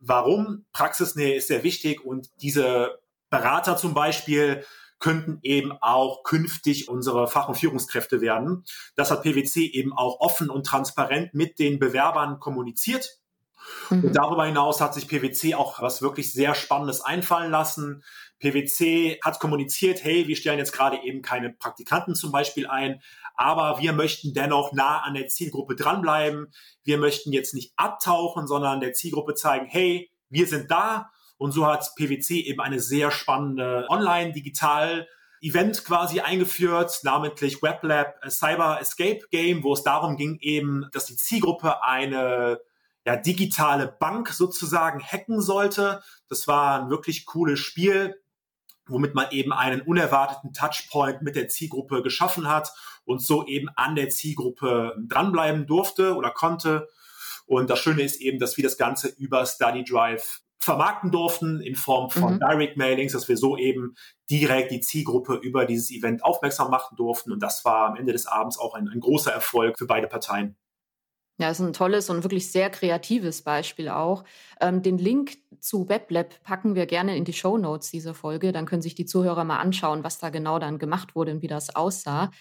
Warum? 0.00 0.66
Praxisnähe 0.72 1.34
ist 1.34 1.48
sehr 1.48 1.64
wichtig 1.64 2.04
und 2.04 2.28
diese 2.40 2.98
Berater 3.30 3.76
zum 3.76 3.94
Beispiel 3.94 4.64
könnten 4.98 5.38
eben 5.42 5.72
auch 5.80 6.22
künftig 6.24 6.88
unsere 6.88 7.28
Fach- 7.28 7.48
und 7.48 7.56
Führungskräfte 7.56 8.20
werden. 8.20 8.64
Das 8.96 9.10
hat 9.10 9.22
PwC 9.22 9.66
eben 9.66 9.92
auch 9.92 10.20
offen 10.20 10.50
und 10.50 10.66
transparent 10.66 11.34
mit 11.34 11.58
den 11.58 11.78
Bewerbern 11.78 12.40
kommuniziert. 12.40 13.17
Mhm. 13.90 14.04
Und 14.04 14.12
darüber 14.14 14.46
hinaus 14.46 14.80
hat 14.80 14.94
sich 14.94 15.08
PwC 15.08 15.54
auch 15.54 15.80
was 15.80 16.02
wirklich 16.02 16.32
sehr 16.32 16.54
Spannendes 16.54 17.00
einfallen 17.00 17.50
lassen. 17.50 18.04
PwC 18.38 19.18
hat 19.24 19.40
kommuniziert, 19.40 20.02
hey, 20.04 20.28
wir 20.28 20.36
stellen 20.36 20.58
jetzt 20.58 20.72
gerade 20.72 20.98
eben 21.02 21.22
keine 21.22 21.50
Praktikanten 21.50 22.14
zum 22.14 22.30
Beispiel 22.30 22.66
ein, 22.66 23.02
aber 23.34 23.80
wir 23.80 23.92
möchten 23.92 24.32
dennoch 24.32 24.72
nah 24.72 25.00
an 25.00 25.14
der 25.14 25.28
Zielgruppe 25.28 25.74
dranbleiben. 25.74 26.52
Wir 26.84 26.98
möchten 26.98 27.32
jetzt 27.32 27.54
nicht 27.54 27.72
abtauchen, 27.76 28.46
sondern 28.46 28.80
der 28.80 28.92
Zielgruppe 28.92 29.34
zeigen, 29.34 29.66
hey, 29.66 30.10
wir 30.28 30.46
sind 30.46 30.70
da. 30.70 31.10
Und 31.36 31.52
so 31.52 31.66
hat 31.66 31.94
PwC 31.96 32.40
eben 32.40 32.60
eine 32.60 32.80
sehr 32.80 33.10
spannende 33.10 33.86
Online-Digital- 33.88 35.06
Event 35.40 35.84
quasi 35.84 36.20
eingeführt, 36.20 37.00
namentlich 37.04 37.62
WebLab 37.62 38.16
Cyber 38.28 38.80
Escape 38.80 39.20
Game, 39.30 39.62
wo 39.62 39.72
es 39.72 39.82
darum 39.82 40.16
ging 40.16 40.38
eben, 40.40 40.88
dass 40.92 41.06
die 41.06 41.16
Zielgruppe 41.16 41.82
eine 41.82 42.58
ja, 43.08 43.16
digitale 43.16 43.88
Bank 43.88 44.28
sozusagen 44.28 45.02
hacken 45.02 45.40
sollte. 45.40 46.02
Das 46.28 46.46
war 46.46 46.82
ein 46.82 46.90
wirklich 46.90 47.24
cooles 47.24 47.58
Spiel 47.58 48.14
womit 48.88 49.14
man 49.14 49.26
eben 49.30 49.52
einen 49.52 49.82
unerwarteten 49.82 50.52
Touchpoint 50.52 51.22
mit 51.22 51.36
der 51.36 51.48
Zielgruppe 51.48 52.02
geschaffen 52.02 52.48
hat 52.48 52.72
und 53.04 53.20
so 53.22 53.46
eben 53.46 53.68
an 53.76 53.94
der 53.94 54.08
Zielgruppe 54.08 54.96
dranbleiben 55.06 55.66
durfte 55.66 56.14
oder 56.14 56.30
konnte. 56.30 56.88
Und 57.46 57.70
das 57.70 57.78
Schöne 57.78 58.02
ist 58.02 58.20
eben, 58.20 58.38
dass 58.38 58.56
wir 58.56 58.64
das 58.64 58.76
Ganze 58.76 59.08
über 59.08 59.44
Study 59.46 59.84
Drive 59.84 60.40
vermarkten 60.58 61.10
durften 61.10 61.60
in 61.60 61.76
Form 61.76 62.10
von 62.10 62.34
mhm. 62.34 62.40
Direct 62.40 62.76
Mailings, 62.76 63.12
dass 63.12 63.28
wir 63.28 63.36
so 63.36 63.56
eben 63.56 63.94
direkt 64.30 64.70
die 64.70 64.80
Zielgruppe 64.80 65.34
über 65.34 65.64
dieses 65.64 65.90
Event 65.90 66.24
aufmerksam 66.24 66.70
machen 66.70 66.96
durften. 66.96 67.32
Und 67.32 67.42
das 67.42 67.64
war 67.64 67.88
am 67.88 67.96
Ende 67.96 68.12
des 68.12 68.26
Abends 68.26 68.58
auch 68.58 68.74
ein, 68.74 68.88
ein 68.88 69.00
großer 69.00 69.32
Erfolg 69.32 69.78
für 69.78 69.86
beide 69.86 70.08
Parteien. 70.08 70.56
Ja, 71.40 71.50
ist 71.50 71.60
ein 71.60 71.72
tolles 71.72 72.10
und 72.10 72.24
wirklich 72.24 72.50
sehr 72.50 72.68
kreatives 72.68 73.42
Beispiel 73.42 73.88
auch. 73.88 74.24
Ähm, 74.60 74.82
den 74.82 74.98
Link 74.98 75.38
zu 75.60 75.88
WebLab 75.88 76.42
packen 76.42 76.74
wir 76.74 76.86
gerne 76.86 77.16
in 77.16 77.24
die 77.24 77.32
Show 77.32 77.56
Notes 77.58 77.92
dieser 77.92 78.12
Folge. 78.12 78.50
Dann 78.50 78.66
können 78.66 78.82
sich 78.82 78.96
die 78.96 79.06
Zuhörer 79.06 79.44
mal 79.44 79.58
anschauen, 79.58 80.02
was 80.02 80.18
da 80.18 80.30
genau 80.30 80.58
dann 80.58 80.80
gemacht 80.80 81.14
wurde 81.14 81.30
und 81.30 81.42
wie 81.42 81.46
das 81.46 81.76
aussah. 81.76 82.32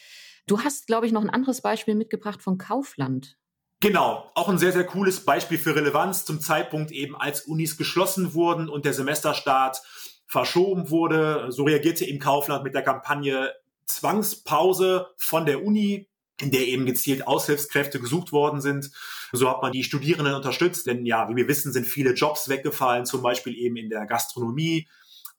Du 0.47 0.61
hast, 0.61 0.87
glaube 0.87 1.05
ich, 1.05 1.11
noch 1.11 1.21
ein 1.21 1.29
anderes 1.29 1.61
Beispiel 1.61 1.93
mitgebracht 1.93 2.41
von 2.41 2.57
Kaufland. 2.57 3.37
Genau, 3.81 4.31
auch 4.33 4.49
ein 4.49 4.57
sehr, 4.57 4.71
sehr 4.71 4.85
cooles 4.85 5.23
Beispiel 5.23 5.59
für 5.59 5.75
Relevanz 5.75 6.25
zum 6.25 6.41
Zeitpunkt 6.41 6.91
eben, 6.91 7.15
als 7.15 7.41
Unis 7.41 7.77
geschlossen 7.77 8.33
wurden 8.33 8.67
und 8.67 8.85
der 8.85 8.93
Semesterstart 8.93 9.83
verschoben 10.25 10.89
wurde. 10.89 11.51
So 11.51 11.65
reagierte 11.65 12.05
eben 12.05 12.17
Kaufland 12.17 12.63
mit 12.63 12.73
der 12.73 12.81
Kampagne 12.81 13.53
Zwangspause 13.85 15.07
von 15.17 15.45
der 15.45 15.63
Uni 15.63 16.09
in 16.39 16.51
der 16.51 16.67
eben 16.67 16.85
gezielt 16.85 17.27
Aushilfskräfte 17.27 17.99
gesucht 17.99 18.31
worden 18.31 18.61
sind. 18.61 18.91
So 19.31 19.49
hat 19.49 19.61
man 19.61 19.71
die 19.71 19.83
Studierenden 19.83 20.35
unterstützt, 20.35 20.85
denn 20.85 21.05
ja, 21.05 21.27
wie 21.29 21.35
wir 21.35 21.47
wissen, 21.47 21.73
sind 21.73 21.87
viele 21.87 22.13
Jobs 22.13 22.47
weggefallen, 22.47 23.05
zum 23.05 23.21
Beispiel 23.21 23.55
eben 23.55 23.75
in 23.75 23.89
der 23.89 24.05
Gastronomie. 24.05 24.87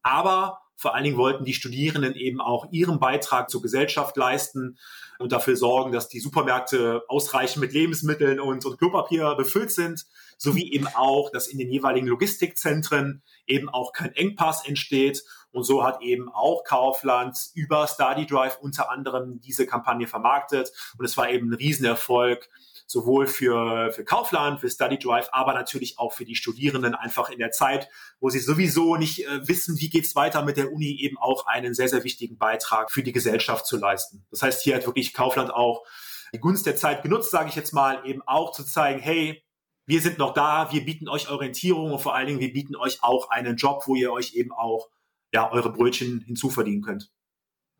Aber 0.02 0.60
vor 0.76 0.94
allen 0.94 1.04
Dingen 1.04 1.16
wollten 1.16 1.44
die 1.44 1.54
Studierenden 1.54 2.14
eben 2.14 2.40
auch 2.40 2.68
ihren 2.70 3.00
Beitrag 3.00 3.50
zur 3.50 3.62
Gesellschaft 3.62 4.16
leisten 4.16 4.78
und 5.18 5.32
dafür 5.32 5.56
sorgen, 5.56 5.90
dass 5.90 6.08
die 6.08 6.20
Supermärkte 6.20 7.02
ausreichend 7.08 7.60
mit 7.60 7.72
Lebensmitteln 7.72 8.38
und, 8.38 8.64
und 8.64 8.78
Klopapier 8.78 9.34
befüllt 9.34 9.72
sind, 9.72 10.06
sowie 10.38 10.72
eben 10.72 10.86
auch, 10.86 11.30
dass 11.30 11.48
in 11.48 11.58
den 11.58 11.70
jeweiligen 11.70 12.06
Logistikzentren 12.06 13.22
eben 13.46 13.68
auch 13.68 13.92
kein 13.92 14.12
Engpass 14.14 14.66
entsteht 14.66 15.24
und 15.50 15.64
so 15.64 15.82
hat 15.82 16.02
eben 16.02 16.28
auch 16.28 16.62
Kaufland 16.64 17.36
über 17.54 17.86
Study 17.86 18.26
Drive 18.26 18.58
unter 18.60 18.90
anderem 18.90 19.40
diese 19.40 19.66
Kampagne 19.66 20.06
vermarktet. 20.06 20.72
Und 20.98 21.04
es 21.04 21.16
war 21.16 21.30
eben 21.30 21.50
ein 21.50 21.54
Riesenerfolg, 21.54 22.48
sowohl 22.86 23.26
für, 23.26 23.90
für 23.92 24.04
Kaufland, 24.04 24.60
für 24.60 24.70
Study 24.70 24.98
Drive, 24.98 25.28
aber 25.32 25.54
natürlich 25.54 25.98
auch 25.98 26.12
für 26.12 26.24
die 26.24 26.36
Studierenden 26.36 26.94
einfach 26.94 27.30
in 27.30 27.38
der 27.38 27.50
Zeit, 27.50 27.88
wo 28.20 28.30
sie 28.30 28.38
sowieso 28.38 28.96
nicht 28.96 29.26
äh, 29.26 29.46
wissen, 29.48 29.80
wie 29.80 29.90
geht's 29.90 30.14
weiter 30.14 30.42
mit 30.42 30.56
der 30.56 30.72
Uni, 30.72 31.00
eben 31.00 31.18
auch 31.18 31.46
einen 31.46 31.74
sehr, 31.74 31.88
sehr 31.88 32.04
wichtigen 32.04 32.38
Beitrag 32.38 32.90
für 32.90 33.02
die 33.02 33.12
Gesellschaft 33.12 33.66
zu 33.66 33.78
leisten. 33.78 34.26
Das 34.30 34.42
heißt, 34.42 34.62
hier 34.62 34.76
hat 34.76 34.86
wirklich 34.86 35.14
Kaufland 35.14 35.52
auch 35.52 35.84
die 36.32 36.40
Gunst 36.40 36.66
der 36.66 36.76
Zeit 36.76 37.02
genutzt, 37.02 37.30
sage 37.30 37.48
ich 37.48 37.56
jetzt 37.56 37.72
mal, 37.72 38.02
eben 38.04 38.22
auch 38.26 38.52
zu 38.52 38.64
zeigen, 38.64 39.00
hey, 39.00 39.42
wir 39.88 40.02
sind 40.02 40.18
noch 40.18 40.34
da, 40.34 40.70
wir 40.70 40.84
bieten 40.84 41.08
euch 41.08 41.30
Orientierung 41.30 41.92
und 41.92 42.00
vor 42.00 42.14
allen 42.14 42.26
Dingen, 42.26 42.40
wir 42.40 42.52
bieten 42.52 42.76
euch 42.76 43.02
auch 43.02 43.30
einen 43.30 43.56
Job, 43.56 43.84
wo 43.86 43.94
ihr 43.94 44.12
euch 44.12 44.34
eben 44.34 44.52
auch 44.52 44.90
ja, 45.32 45.50
eure 45.50 45.72
Brötchen 45.72 46.20
hinzuverdienen 46.20 46.82
könnt. 46.82 47.10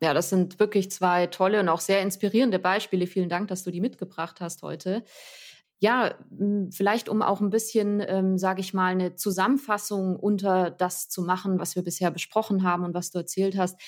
Ja, 0.01 0.15
das 0.15 0.29
sind 0.29 0.59
wirklich 0.59 0.89
zwei 0.89 1.27
tolle 1.27 1.59
und 1.59 1.69
auch 1.69 1.81
sehr 1.81 2.01
inspirierende 2.01 2.57
Beispiele. 2.57 3.05
Vielen 3.05 3.29
Dank, 3.29 3.49
dass 3.49 3.63
du 3.63 3.69
die 3.69 3.79
mitgebracht 3.79 4.41
hast 4.41 4.63
heute. 4.63 5.03
Ja, 5.77 6.15
vielleicht 6.71 7.09
um 7.09 7.21
auch 7.21 7.41
ein 7.41 7.51
bisschen, 7.51 8.03
ähm, 8.05 8.39
sage 8.39 8.61
ich 8.61 8.73
mal, 8.73 8.91
eine 8.91 9.15
Zusammenfassung 9.15 10.15
unter 10.15 10.71
das 10.71 11.09
zu 11.09 11.21
machen, 11.21 11.59
was 11.59 11.75
wir 11.75 11.83
bisher 11.83 12.09
besprochen 12.09 12.63
haben 12.63 12.85
und 12.85 12.95
was 12.95 13.11
du 13.11 13.19
erzählt 13.19 13.55
hast. 13.55 13.79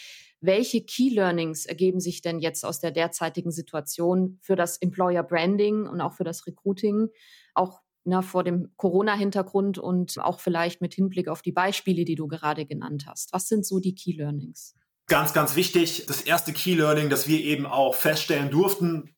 Welche 0.42 0.86
Key 0.86 1.10
Learnings 1.10 1.66
ergeben 1.66 2.00
sich 2.00 2.22
denn 2.22 2.40
jetzt 2.40 2.66
aus 2.66 2.80
der 2.80 2.92
derzeitigen 2.92 3.52
Situation 3.52 4.38
für 4.42 4.56
das 4.56 4.78
Employer 4.78 5.24
Branding 5.24 5.88
und 5.88 6.02
auch 6.02 6.14
für 6.14 6.24
das 6.24 6.46
Recruiting, 6.46 7.10
auch 7.56 7.82
na, 8.04 8.22
vor 8.22 8.44
dem 8.44 8.72
Corona-Hintergrund 8.78 9.78
und 9.78 10.20
auch 10.20 10.40
vielleicht 10.40 10.82
mit 10.82 10.94
Hinblick 10.94 11.28
auf 11.28 11.42
die 11.42 11.52
Beispiele, 11.52 12.06
die 12.06 12.16
du 12.16 12.28
gerade 12.28 12.66
genannt 12.66 13.06
hast? 13.08 13.34
Was 13.34 13.48
sind 13.48 13.66
so 13.66 13.80
die 13.80 13.96
Key 13.96 14.14
Learnings? 14.14 14.76
Ganz, 15.08 15.34
ganz 15.34 15.56
wichtig, 15.56 16.06
das 16.08 16.22
erste 16.22 16.54
Key 16.54 16.76
Learning, 16.76 17.10
das 17.10 17.28
wir 17.28 17.40
eben 17.40 17.66
auch 17.66 17.96
feststellen 17.96 18.50
durften, 18.50 19.16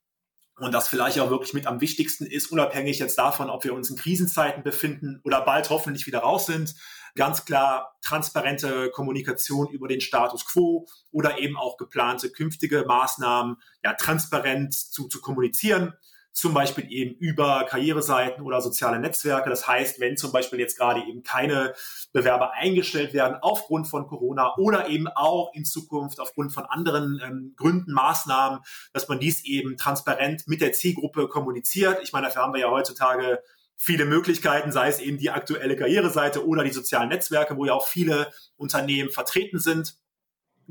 und 0.57 0.71
das 0.71 0.87
vielleicht 0.87 1.19
auch 1.19 1.29
wirklich 1.29 1.53
mit 1.53 1.65
am 1.65 1.81
wichtigsten 1.81 2.25
ist, 2.25 2.51
unabhängig 2.51 2.99
jetzt 2.99 3.17
davon, 3.17 3.49
ob 3.49 3.63
wir 3.63 3.73
uns 3.73 3.89
in 3.89 3.95
Krisenzeiten 3.95 4.63
befinden 4.63 5.19
oder 5.23 5.41
bald 5.41 5.69
hoffentlich 5.69 6.05
wieder 6.05 6.19
raus 6.19 6.45
sind, 6.45 6.75
ganz 7.15 7.45
klar 7.45 7.95
transparente 8.01 8.89
Kommunikation 8.91 9.69
über 9.69 9.87
den 9.87 10.01
Status 10.01 10.45
quo 10.45 10.87
oder 11.11 11.39
eben 11.39 11.57
auch 11.57 11.77
geplante 11.77 12.29
künftige 12.31 12.85
Maßnahmen 12.87 13.57
ja 13.83 13.93
transparent 13.93 14.73
zu, 14.73 15.07
zu 15.07 15.21
kommunizieren 15.21 15.93
zum 16.33 16.53
Beispiel 16.53 16.91
eben 16.91 17.15
über 17.15 17.65
Karriereseiten 17.69 18.43
oder 18.43 18.59
soziale 18.59 18.99
Netzwerke. 18.99 19.49
Das 19.49 19.67
heißt, 19.67 19.99
wenn 19.99 20.17
zum 20.17 20.31
Beispiel 20.31 20.59
jetzt 20.59 20.77
gerade 20.77 21.01
eben 21.01 21.21
keine 21.21 21.73
Bewerber 22.11 22.53
eingestellt 22.53 23.13
werden 23.13 23.37
aufgrund 23.41 23.87
von 23.87 24.07
Corona 24.07 24.55
oder 24.57 24.89
eben 24.89 25.07
auch 25.07 25.53
in 25.53 25.63
Zukunft 25.63 26.19
aufgrund 26.19 26.51
von 26.51 26.65
anderen 26.65 27.21
ähm, 27.23 27.53
Gründen, 27.55 27.93
Maßnahmen, 27.93 28.59
dass 28.93 29.07
man 29.07 29.19
dies 29.19 29.45
eben 29.45 29.77
transparent 29.77 30.47
mit 30.47 30.61
der 30.61 30.73
Zielgruppe 30.73 31.27
kommuniziert. 31.27 31.99
Ich 32.01 32.11
meine, 32.11 32.27
dafür 32.27 32.41
haben 32.41 32.53
wir 32.53 32.61
ja 32.61 32.71
heutzutage 32.71 33.39
viele 33.75 34.05
Möglichkeiten, 34.05 34.71
sei 34.71 34.87
es 34.87 34.99
eben 34.99 35.17
die 35.17 35.29
aktuelle 35.29 35.75
Karriereseite 35.75 36.47
oder 36.47 36.63
die 36.63 36.71
sozialen 36.71 37.09
Netzwerke, 37.09 37.57
wo 37.57 37.65
ja 37.65 37.73
auch 37.73 37.87
viele 37.87 38.31
Unternehmen 38.55 39.11
vertreten 39.11 39.59
sind. 39.59 39.97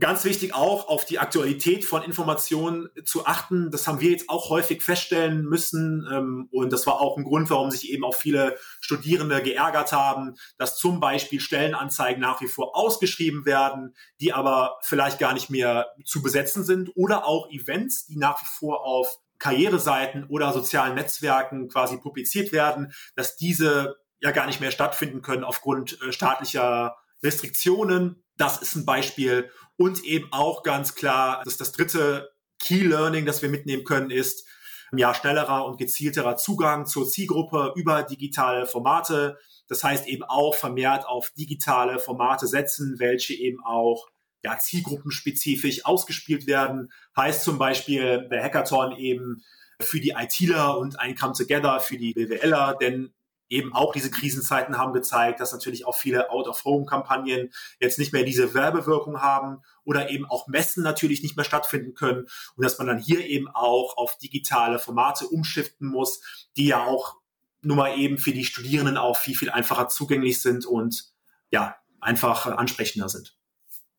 Ganz 0.01 0.25
wichtig 0.25 0.55
auch, 0.55 0.89
auf 0.89 1.05
die 1.05 1.19
Aktualität 1.19 1.85
von 1.85 2.03
Informationen 2.03 2.89
zu 3.05 3.27
achten. 3.27 3.71
Das 3.71 3.87
haben 3.87 4.01
wir 4.01 4.11
jetzt 4.11 4.31
auch 4.31 4.49
häufig 4.49 4.83
feststellen 4.83 5.45
müssen. 5.45 6.09
Ähm, 6.11 6.49
und 6.51 6.73
das 6.73 6.87
war 6.87 6.99
auch 7.01 7.19
ein 7.19 7.25
Grund, 7.25 7.51
warum 7.51 7.71
sich 7.71 7.91
eben 7.91 8.03
auch 8.03 8.15
viele 8.15 8.57
Studierende 8.81 9.43
geärgert 9.43 9.93
haben, 9.93 10.37
dass 10.57 10.79
zum 10.79 10.99
Beispiel 10.99 11.41
Stellenanzeigen 11.41 12.23
nach 12.23 12.41
wie 12.41 12.49
vor 12.49 12.75
ausgeschrieben 12.75 13.45
werden, 13.45 13.95
die 14.19 14.33
aber 14.33 14.79
vielleicht 14.81 15.19
gar 15.19 15.35
nicht 15.35 15.51
mehr 15.51 15.89
zu 16.05 16.23
besetzen 16.23 16.65
sind. 16.65 16.91
Oder 16.97 17.27
auch 17.27 17.51
Events, 17.51 18.07
die 18.07 18.17
nach 18.17 18.41
wie 18.41 18.47
vor 18.47 18.87
auf 18.87 19.19
Karriereseiten 19.39 20.25
oder 20.29 20.55
sozialen 20.55 20.95
Netzwerken 20.95 21.69
quasi 21.69 21.99
publiziert 21.99 22.53
werden, 22.53 22.95
dass 23.15 23.37
diese 23.37 23.97
ja 24.21 24.31
gar 24.31 24.47
nicht 24.47 24.61
mehr 24.61 24.71
stattfinden 24.71 25.21
können 25.21 25.45
aufgrund 25.45 26.01
äh, 26.01 26.13
staatlicher 26.13 26.97
Restriktionen. 27.23 28.23
Das 28.43 28.61
ist 28.61 28.75
ein 28.75 28.85
Beispiel. 28.85 29.53
Und 29.77 30.03
eben 30.03 30.27
auch 30.33 30.65
ganz 30.65 30.97
klar, 30.97 31.43
dass 31.45 31.57
das 31.59 31.71
dritte 31.71 32.33
Key 32.59 32.83
Learning, 32.83 33.25
das 33.25 33.41
wir 33.41 33.49
mitnehmen 33.49 33.85
können, 33.85 34.11
ist, 34.11 34.49
ja, 34.91 35.15
schnellerer 35.15 35.65
und 35.65 35.79
gezielterer 35.79 36.37
Zugang 36.37 36.87
zur 36.87 37.09
Zielgruppe 37.09 37.73
über 37.77 38.03
digitale 38.03 38.67
Formate. 38.67 39.39
Das 39.69 39.85
heißt 39.85 40.09
eben 40.09 40.25
auch 40.25 40.57
vermehrt 40.57 41.07
auf 41.07 41.31
digitale 41.39 42.01
Formate 42.01 42.49
setzen, 42.49 42.97
welche 42.99 43.33
eben 43.33 43.65
auch 43.65 44.09
ja, 44.43 44.59
zielgruppenspezifisch 44.59 45.85
ausgespielt 45.85 46.49
werden. 46.49 46.93
Heißt 47.17 47.45
zum 47.45 47.59
Beispiel 47.59 48.29
der 48.29 48.43
Hackathon 48.43 48.97
eben 48.97 49.45
für 49.81 50.01
die 50.01 50.15
ITler 50.19 50.79
und 50.79 50.99
ein 50.99 51.15
Come 51.15 51.35
Together 51.35 51.79
für 51.79 51.97
die 51.97 52.13
BWLer, 52.13 52.77
denn 52.81 53.15
eben 53.53 53.75
auch 53.75 53.93
diese 53.93 54.11
Krisenzeiten 54.11 54.79
haben 54.79 54.93
gezeigt, 54.93 55.39
dass 55.39 55.53
natürlich 55.53 55.87
auch 55.87 55.95
viele 55.95 56.31
Out-of-Home-Kampagnen 56.31 57.53
jetzt 57.81 57.99
nicht 57.99 58.13
mehr 58.13 58.25
diese 58.25 58.55
Werbewirkung 58.55 59.21
haben 59.21 59.63
oder 59.85 60.11
eben 60.11 60.25
auch 60.25 60.49
Messen 60.49 60.83
natürlich 60.83 61.23
nicht 61.23 61.37
mehr 61.37 61.45
stattfinden 61.45 61.95
können 61.95 62.27
und 62.57 62.65
dass 62.65 62.79
man 62.79 62.87
dann 62.87 62.99
hier 62.99 63.25
eben 63.27 63.49
auch 63.49 63.97
auf 63.99 64.17
digitale 64.19 64.79
Formate 64.79 65.27
umschiften 65.27 65.89
muss, 65.89 66.23
die 66.57 66.67
ja 66.67 66.85
auch 66.85 67.17
nun 67.61 67.77
mal 67.77 67.99
eben 67.99 68.19
für 68.19 68.33
die 68.33 68.45
Studierenden 68.45 68.97
auch 68.97 69.17
viel, 69.17 69.37
viel 69.37 69.51
einfacher 69.51 69.89
zugänglich 69.89 70.41
sind 70.41 70.65
und 70.67 71.13
ja, 71.51 71.77
einfach 72.01 72.47
ansprechender 72.47 73.09
sind. 73.09 73.37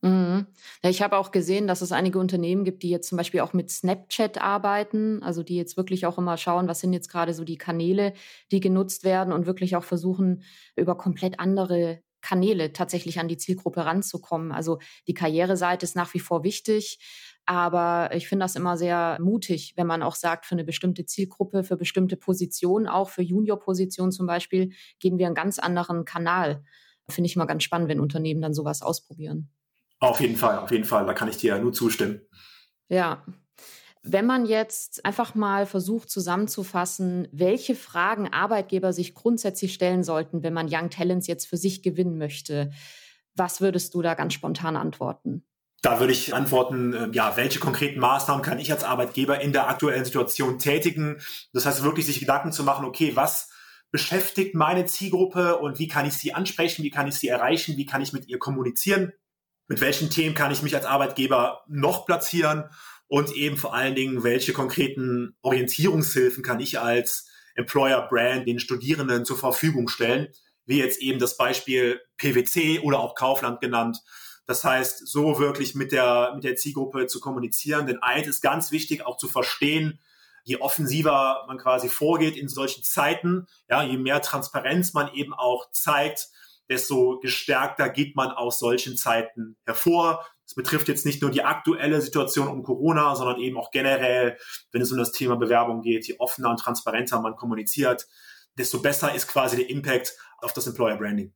Mhm. 0.04 0.48
Ja, 0.84 0.90
ich 0.90 1.02
habe 1.02 1.18
auch 1.18 1.32
gesehen, 1.32 1.66
dass 1.66 1.82
es 1.82 1.94
einige 1.94 2.20
Unternehmen 2.20 2.66
gibt, 2.66 2.84
die 2.84 2.90
jetzt 2.90 3.08
zum 3.08 3.18
Beispiel 3.18 3.40
auch 3.40 3.54
mit 3.54 3.72
Snapchat 3.72 4.38
arbeiten, 4.42 5.24
also 5.24 5.44
die 5.44 5.56
jetzt 5.56 5.78
wirklich 5.78 6.06
auch 6.06 6.18
immer 6.18 6.36
schauen, 6.36 6.68
was 6.68 6.82
sind 6.82 6.92
jetzt 6.92 7.08
gerade 7.10 7.34
so 7.34 7.46
die 7.46 7.58
Kanäle, 7.58 8.14
die 8.52 8.60
genutzt 8.60 9.06
werden 9.06 9.32
und 9.32 9.46
wirklich 9.46 9.78
auch 9.78 9.84
versuchen, 9.86 10.44
über 10.76 10.98
komplett 10.98 11.40
andere 11.40 12.02
Kanäle 12.22 12.74
tatsächlich 12.74 13.20
an 13.20 13.30
die 13.30 13.38
Zielgruppe 13.38 13.86
ranzukommen. 13.86 14.52
Also 14.52 14.80
die 15.08 15.14
Karriereseite 15.14 15.86
ist 15.86 15.96
nach 15.96 16.14
wie 16.14 16.20
vor 16.20 16.44
wichtig, 16.44 17.00
aber 17.46 18.10
ich 18.14 18.28
finde 18.28 18.44
das 18.44 18.56
immer 18.58 18.78
sehr 18.78 19.18
mutig, 19.22 19.74
wenn 19.78 19.88
man 19.88 20.04
auch 20.04 20.16
sagt, 20.16 20.46
für 20.46 20.56
eine 20.56 20.64
bestimmte 20.66 21.06
Zielgruppe, 21.06 21.64
für 21.64 21.78
bestimmte 21.78 22.18
Positionen, 22.18 22.88
auch 22.88 23.10
für 23.10 23.22
Junior-Positionen 23.22 24.12
zum 24.12 24.28
Beispiel, 24.28 24.72
gehen 25.00 25.18
wir 25.18 25.28
einen 25.28 25.36
ganz 25.36 25.60
anderen 25.60 26.04
Kanal. 26.06 26.62
Finde 27.10 27.28
ich 27.30 27.36
immer 27.36 27.48
ganz 27.48 27.64
spannend, 27.64 27.90
wenn 27.90 28.00
Unternehmen 28.00 28.42
dann 28.42 28.54
sowas 28.54 28.82
ausprobieren. 28.82 29.50
Auf 30.04 30.20
jeden 30.20 30.36
Fall, 30.36 30.58
auf 30.58 30.70
jeden 30.70 30.84
Fall. 30.84 31.06
Da 31.06 31.14
kann 31.14 31.30
ich 31.30 31.38
dir 31.38 31.58
nur 31.60 31.72
zustimmen. 31.72 32.20
Ja. 32.90 33.24
Wenn 34.02 34.26
man 34.26 34.46
jetzt 34.46 35.06
einfach 35.06 35.34
mal 35.34 35.66
versucht 35.66 36.10
zusammenzufassen, 36.10 37.30
welche 37.32 37.74
Fragen 37.74 38.28
Arbeitgeber 38.28 38.92
sich 38.92 39.14
grundsätzlich 39.14 39.74
stellen 39.74 40.04
sollten, 40.04 40.44
wenn 40.44 40.52
man 40.52 40.68
Young 40.70 40.90
Talents 40.90 41.26
jetzt 41.28 41.46
für 41.46 41.56
sich 41.56 41.84
gewinnen 41.84 42.18
möchte, 42.18 42.72
was 43.34 43.62
würdest 43.62 43.94
du 43.94 44.02
da 44.02 44.14
ganz 44.14 44.34
spontan 44.34 44.76
antworten? 44.76 45.46
Da 45.82 46.02
würde 46.02 46.12
ich 46.12 46.34
antworten, 46.34 46.94
äh, 46.94 47.10
ja, 47.14 47.38
welche 47.38 47.60
konkreten 47.60 48.02
Maßnahmen 48.02 48.44
kann 48.44 48.60
ich 48.60 48.74
als 48.74 48.84
Arbeitgeber 48.84 49.40
in 49.40 49.54
der 49.54 49.70
aktuellen 49.70 50.04
Situation 50.04 50.60
tätigen? 50.60 51.22
Das 51.54 51.66
heißt 51.66 51.82
wirklich 51.82 52.06
sich 52.06 52.20
Gedanken 52.20 52.52
zu 52.52 52.66
machen, 52.66 52.84
okay, 52.84 53.16
was 53.16 53.52
beschäftigt 53.90 54.54
meine 54.54 54.86
Zielgruppe 54.86 55.60
und 55.60 55.80
wie 55.80 55.88
kann 55.88 56.06
ich 56.06 56.16
sie 56.16 56.34
ansprechen, 56.34 56.84
wie 56.84 56.90
kann 56.90 57.08
ich 57.08 57.16
sie 57.16 57.30
erreichen, 57.30 57.78
wie 57.78 57.86
kann 57.86 58.02
ich 58.02 58.12
mit 58.12 58.28
ihr 58.28 58.38
kommunizieren? 58.38 59.14
Mit 59.68 59.82
welchen 59.82 60.10
Themen 60.10 60.36
kann 60.36 60.52
ich 60.52 60.62
mich 60.62 60.76
als 60.76 60.86
Arbeitgeber 60.86 61.64
noch 61.68 62.06
platzieren 62.06 62.66
und 63.08 63.32
eben 63.32 63.58
vor 63.58 63.74
allen 63.74 63.96
Dingen, 63.96 64.24
welche 64.24 64.54
konkreten 64.54 65.36
Orientierungshilfen 65.42 66.44
kann 66.44 66.60
ich 66.60 66.80
als 66.80 67.28
Employer 67.56 68.08
Brand 68.08 68.48
den 68.48 68.60
Studierenden 68.60 69.26
zur 69.26 69.38
Verfügung 69.38 69.88
stellen, 69.88 70.30
wie 70.66 70.80
jetzt 70.80 71.00
eben 71.02 71.20
das 71.20 71.38
Beispiel 71.38 72.02
PwC 72.18 72.80
oder 72.80 73.00
auch 73.00 73.16
Kaufland 73.16 73.62
genannt. 73.62 74.00
Das 74.46 74.64
heißt, 74.64 75.08
so 75.08 75.40
wirklich 75.40 75.76
mit 75.76 75.92
der, 75.92 76.32
mit 76.36 76.44
der 76.44 76.56
Zielgruppe 76.56 77.08
zu 77.08 77.20
kommunizieren. 77.20 77.86
Denn 77.88 78.02
eins 78.02 78.28
ist 78.28 78.42
ganz 78.42 78.72
wichtig, 78.72 79.06
auch 79.06 79.18
zu 79.18 79.28
verstehen, 79.28 80.00
je 80.44 80.58
offensiver 80.58 81.46
man 81.48 81.58
quasi 81.58 81.88
vorgeht 81.88 82.36
in 82.36 82.50
solchen 82.50 82.84
Zeiten, 82.84 83.48
ja, 83.70 83.84
je 83.84 83.98
mehr 83.98 84.22
Transparenz 84.22 84.94
man 84.94 85.14
eben 85.14 85.34
auch 85.34 85.72
zeigt, 85.72 86.30
desto 86.70 87.20
gestärkter 87.20 87.90
geht 87.90 88.16
man 88.16 88.30
aus 88.30 88.60
solchen 88.60 88.98
Zeiten 88.98 89.58
hervor. 89.66 90.26
Das 90.46 90.56
betrifft 90.56 90.88
jetzt 90.88 91.06
nicht 91.06 91.22
nur 91.22 91.32
die 91.32 91.44
aktuelle 91.44 92.02
Situation 92.02 92.48
um 92.48 92.64
Corona, 92.64 93.16
sondern 93.16 93.40
eben 93.40 93.58
auch 93.58 93.72
generell, 93.72 94.38
wenn 94.72 94.82
es 94.82 94.92
um 94.92 94.98
das 94.98 95.12
Thema 95.12 95.36
Bewerbung 95.36 95.82
geht, 95.82 96.08
je 96.08 96.16
offener 96.20 96.50
und 96.50 96.60
transparenter 96.60 97.22
man 97.22 97.36
kommuniziert, 97.36 98.08
desto 98.58 98.82
besser 98.82 99.14
ist 99.14 99.28
quasi 99.28 99.58
der 99.58 99.70
Impact 99.70 100.16
auf 100.40 100.54
das 100.54 100.68
Employer 100.68 100.98
Branding. 100.98 101.34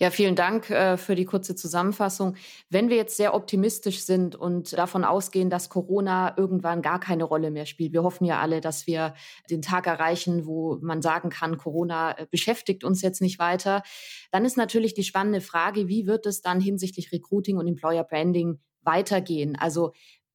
Ja, 0.00 0.10
vielen 0.10 0.34
Dank 0.34 0.70
äh, 0.70 0.96
für 0.96 1.14
die 1.14 1.26
kurze 1.26 1.54
Zusammenfassung. 1.54 2.34
Wenn 2.70 2.88
wir 2.88 2.96
jetzt 2.96 3.16
sehr 3.16 3.34
optimistisch 3.34 4.00
sind 4.00 4.34
und 4.34 4.72
davon 4.72 5.04
ausgehen, 5.04 5.50
dass 5.50 5.68
Corona 5.68 6.34
irgendwann 6.36 6.82
gar 6.82 6.98
keine 6.98 7.24
Rolle 7.24 7.50
mehr 7.50 7.66
spielt, 7.66 7.92
wir 7.92 8.02
hoffen 8.02 8.24
ja 8.24 8.40
alle, 8.40 8.60
dass 8.60 8.86
wir 8.86 9.14
den 9.50 9.60
Tag 9.60 9.86
erreichen, 9.86 10.46
wo 10.46 10.78
man 10.80 11.02
sagen 11.02 11.28
kann, 11.28 11.58
Corona 11.58 12.18
äh, 12.18 12.26
beschäftigt 12.30 12.84
uns 12.84 13.02
jetzt 13.02 13.20
nicht 13.20 13.38
weiter, 13.38 13.82
dann 14.30 14.44
ist 14.44 14.56
natürlich 14.56 14.94
die 14.94 15.04
spannende 15.04 15.42
Frage, 15.42 15.88
wie 15.88 16.06
wird 16.06 16.26
es 16.26 16.40
dann 16.40 16.60
hinsichtlich 16.60 17.12
Recruiting 17.12 17.58
und 17.58 17.68
Employer 17.68 18.02
Branding 18.02 18.60
weitergehen? 18.80 19.56
Also 19.56 19.92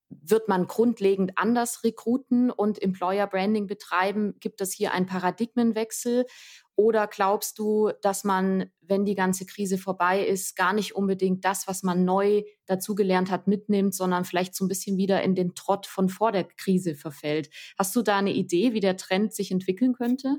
wird 0.10 0.48
man 0.48 0.68
grundlegend 0.68 1.34
anders 1.36 1.84
rekruten 1.84 2.50
und 2.50 2.82
Employer 2.82 3.28
Branding 3.28 3.68
betreiben? 3.68 4.36
Gibt 4.40 4.62
es 4.62 4.72
hier 4.72 4.94
einen 4.94 5.06
Paradigmenwechsel? 5.06 6.26
Oder 6.76 7.08
glaubst 7.08 7.58
du, 7.60 7.92
dass 8.02 8.24
man, 8.24 8.70
wenn 8.82 9.04
die 9.04 9.16
ganze 9.16 9.46
Krise 9.46 9.78
vorbei 9.78 10.24
ist, 10.24 10.56
gar 10.56 10.74
nicht 10.74 10.96
unbedingt 10.96 11.44
das, 11.44 11.68
was 11.68 11.84
man 11.84 12.06
neu 12.06 12.44
dazugelernt 12.68 13.32
hat, 13.32 13.48
mitnimmt, 13.48 13.96
sondern 13.96 14.26
vielleicht 14.26 14.56
so 14.56 14.64
ein 14.64 14.68
bisschen 14.68 14.98
wieder 14.98 15.24
in 15.24 15.36
den 15.36 15.56
Trott 15.56 15.88
von 15.88 16.08
vor 16.08 16.32
der 16.32 16.44
Krise 16.44 16.96
verfällt? 16.96 17.50
Hast 17.78 17.96
du 17.96 18.02
da 18.02 18.18
eine 18.18 18.34
Idee, 18.34 18.74
wie 18.74 18.80
der 18.80 18.96
Trend 18.96 19.34
sich 19.34 19.52
entwickeln 19.52 19.94
könnte? 19.94 20.38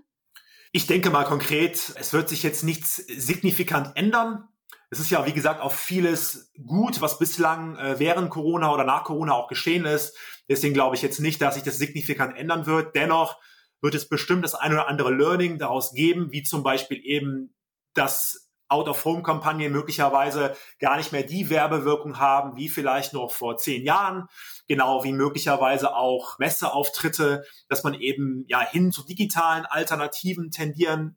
Ich 0.70 0.86
denke 0.86 1.10
mal 1.10 1.24
konkret, 1.24 1.92
es 1.98 2.12
wird 2.12 2.28
sich 2.28 2.42
jetzt 2.42 2.62
nichts 2.62 2.96
signifikant 2.96 3.96
ändern. 3.96 4.48
Es 4.90 5.00
ist 5.00 5.10
ja, 5.10 5.26
wie 5.26 5.32
gesagt, 5.32 5.60
auch 5.60 5.72
vieles 5.72 6.50
gut, 6.66 7.00
was 7.00 7.18
bislang 7.18 7.76
äh, 7.76 7.98
während 7.98 8.30
Corona 8.30 8.72
oder 8.72 8.84
nach 8.84 9.04
Corona 9.04 9.34
auch 9.34 9.48
geschehen 9.48 9.84
ist. 9.84 10.16
Deswegen 10.48 10.74
glaube 10.74 10.96
ich 10.96 11.02
jetzt 11.02 11.20
nicht, 11.20 11.42
dass 11.42 11.54
sich 11.54 11.62
das 11.62 11.78
signifikant 11.78 12.36
ändern 12.36 12.66
wird. 12.66 12.94
Dennoch 12.94 13.38
wird 13.80 13.94
es 13.94 14.08
bestimmt 14.08 14.44
das 14.44 14.54
ein 14.54 14.72
oder 14.72 14.88
andere 14.88 15.12
Learning 15.12 15.58
daraus 15.58 15.92
geben, 15.92 16.32
wie 16.32 16.42
zum 16.42 16.62
Beispiel 16.62 17.00
eben 17.04 17.54
das 17.94 18.48
Out-of-Home-Kampagnen 18.68 19.72
möglicherweise 19.72 20.56
gar 20.78 20.96
nicht 20.96 21.12
mehr 21.12 21.22
die 21.22 21.48
Werbewirkung 21.48 22.18
haben, 22.18 22.56
wie 22.56 22.68
vielleicht 22.68 23.14
noch 23.14 23.32
vor 23.32 23.56
zehn 23.56 23.82
Jahren, 23.82 24.28
genau 24.68 25.04
wie 25.04 25.12
möglicherweise 25.12 25.94
auch 25.94 26.38
Messeauftritte, 26.38 27.44
dass 27.68 27.82
man 27.82 27.94
eben 27.94 28.44
ja 28.46 28.60
hin 28.60 28.92
zu 28.92 29.04
digitalen 29.04 29.64
Alternativen 29.64 30.50
tendieren 30.50 31.16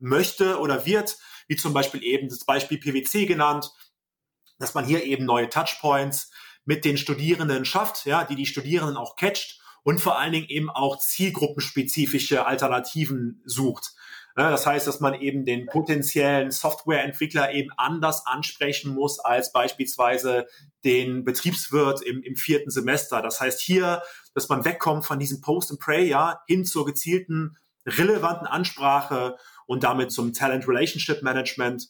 möchte 0.00 0.58
oder 0.58 0.86
wird, 0.86 1.18
wie 1.48 1.56
zum 1.56 1.72
Beispiel 1.72 2.02
eben 2.04 2.28
das 2.28 2.44
Beispiel 2.44 2.78
PwC 2.78 3.26
genannt, 3.26 3.72
dass 4.58 4.74
man 4.74 4.84
hier 4.84 5.04
eben 5.04 5.24
neue 5.24 5.48
Touchpoints 5.48 6.30
mit 6.64 6.84
den 6.84 6.96
Studierenden 6.96 7.64
schafft, 7.64 8.06
ja, 8.06 8.24
die 8.24 8.36
die 8.36 8.46
Studierenden 8.46 8.96
auch 8.96 9.16
catcht 9.16 9.60
und 9.82 10.00
vor 10.00 10.18
allen 10.18 10.32
Dingen 10.32 10.48
eben 10.48 10.70
auch 10.70 10.98
zielgruppenspezifische 10.98 12.46
Alternativen 12.46 13.42
sucht. 13.44 13.94
Das 14.34 14.66
heißt, 14.66 14.86
dass 14.86 15.00
man 15.00 15.14
eben 15.14 15.44
den 15.44 15.66
potenziellen 15.66 16.52
Softwareentwickler 16.52 17.52
eben 17.52 17.70
anders 17.76 18.24
ansprechen 18.24 18.94
muss 18.94 19.18
als 19.18 19.50
beispielsweise 19.50 20.46
den 20.84 21.24
Betriebswirt 21.24 22.02
im, 22.02 22.22
im 22.22 22.36
vierten 22.36 22.70
Semester. 22.70 23.20
Das 23.20 23.40
heißt 23.40 23.60
hier, 23.60 24.02
dass 24.34 24.48
man 24.48 24.64
wegkommt 24.64 25.04
von 25.04 25.18
diesem 25.18 25.40
Post 25.40 25.72
and 25.72 25.80
Pray, 25.80 26.06
ja, 26.06 26.40
hin 26.46 26.64
zur 26.64 26.86
gezielten, 26.86 27.56
relevanten 27.84 28.46
Ansprache 28.46 29.36
und 29.68 29.84
damit 29.84 30.10
zum 30.10 30.32
Talent 30.32 30.66
Relationship 30.66 31.22
Management. 31.22 31.88